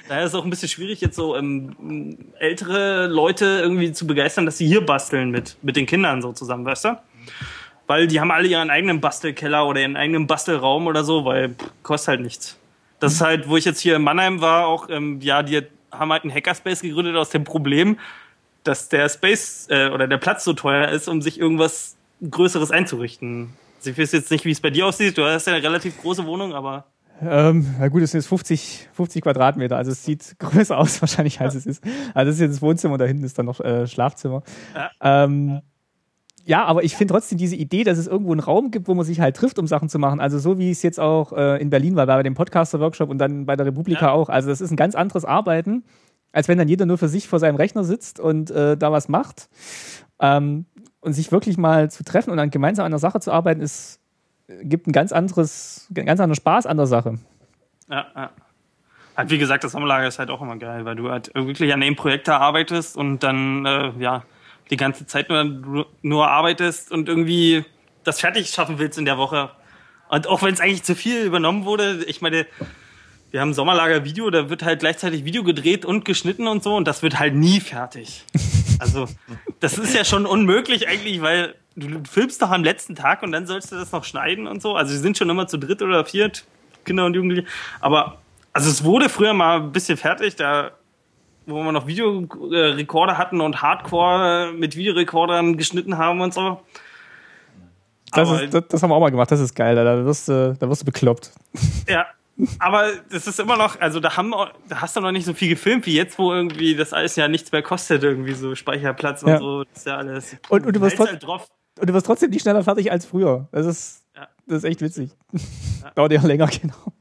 [0.09, 4.45] Daher ist es auch ein bisschen schwierig, jetzt so ähm, ältere Leute irgendwie zu begeistern,
[4.45, 7.01] dass sie hier basteln mit, mit den Kindern so zusammen, weißt du?
[7.87, 11.71] Weil die haben alle ihren eigenen Bastelkeller oder ihren eigenen Bastelraum oder so, weil pff,
[11.83, 12.59] kostet halt nichts.
[12.99, 16.11] Das ist halt, wo ich jetzt hier in Mannheim war, auch, ähm, ja, die haben
[16.11, 17.97] halt einen Hackerspace gegründet aus dem Problem,
[18.63, 21.95] dass der Space äh, oder der Platz so teuer ist, um sich irgendwas
[22.29, 23.53] Größeres einzurichten.
[23.77, 25.17] Also ich weiß jetzt nicht, wie es bei dir aussieht.
[25.17, 26.85] Du hast ja eine relativ große Wohnung, aber.
[27.21, 31.41] Ähm, na gut, es sind jetzt 50, 50 Quadratmeter, also es sieht größer aus wahrscheinlich,
[31.41, 31.83] als es ist.
[32.13, 34.43] Also das ist jetzt das Wohnzimmer, da hinten ist dann noch äh, Schlafzimmer.
[34.75, 35.23] Ja.
[35.23, 35.61] Ähm,
[36.47, 39.05] ja, aber ich finde trotzdem diese Idee, dass es irgendwo einen Raum gibt, wo man
[39.05, 40.21] sich halt trifft, um Sachen zu machen.
[40.21, 43.45] Also so wie es jetzt auch äh, in Berlin war, bei dem Podcaster-Workshop und dann
[43.45, 44.11] bei der Republika ja.
[44.13, 44.29] auch.
[44.29, 45.83] Also das ist ein ganz anderes Arbeiten,
[46.31, 49.09] als wenn dann jeder nur für sich vor seinem Rechner sitzt und äh, da was
[49.09, 49.49] macht.
[50.21, 50.67] Ähm,
[51.01, 53.99] und sich wirklich mal zu treffen und dann gemeinsam an der Sache zu arbeiten, ist
[54.47, 57.19] gibt ein ganz anderes, ganz anderen Spaß an der Sache.
[57.89, 58.29] Ja, ja.
[59.15, 61.81] Halt, wie gesagt, das Sommerlager ist halt auch immer geil, weil du halt wirklich an
[61.81, 64.23] dem Projekt da arbeitest und dann, äh, ja,
[64.69, 67.65] die ganze Zeit nur, nur arbeitest und irgendwie
[68.03, 69.49] das fertig schaffen willst in der Woche.
[70.09, 72.45] Und auch wenn es eigentlich zu viel übernommen wurde, ich meine,
[73.31, 77.01] wir haben Sommerlager-Video, da wird halt gleichzeitig Video gedreht und geschnitten und so und das
[77.01, 78.25] wird halt nie fertig.
[78.79, 79.07] Also,
[79.59, 83.45] das ist ja schon unmöglich eigentlich, weil du filmst doch am letzten Tag und dann
[83.45, 84.75] sollst du das noch schneiden und so.
[84.75, 86.45] Also sie sind schon immer zu dritt oder viert,
[86.85, 87.47] Kinder und Jugendliche.
[87.79, 88.17] Aber
[88.51, 90.71] also es wurde früher mal ein bisschen fertig, da
[91.45, 96.59] wo wir noch Videorekorder hatten und Hardcore mit Videorekordern geschnitten haben und so.
[98.11, 100.57] Das, ist, das, das, haben wir auch mal gemacht, das ist geil, da wirst du,
[100.59, 101.31] da wirst du bekloppt.
[101.87, 102.05] Ja,
[102.59, 104.31] aber das ist immer noch, also da haben
[104.67, 107.27] da hast du noch nicht so viel gefilmt wie jetzt, wo irgendwie das alles ja
[107.27, 109.63] nichts mehr kostet, irgendwie so Speicherplatz und so.
[109.63, 110.37] Das ist ja alles.
[110.49, 111.47] Und, und du wirst halt drauf
[111.79, 113.47] und du wirst trotzdem nicht schneller fertig als früher.
[113.51, 114.27] Das ist, ja.
[114.47, 115.11] das ist echt witzig.
[115.31, 115.91] Ja.
[115.95, 116.93] Dauert ja länger, genau.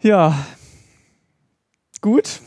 [0.00, 0.46] Ja.
[2.00, 2.40] Gut.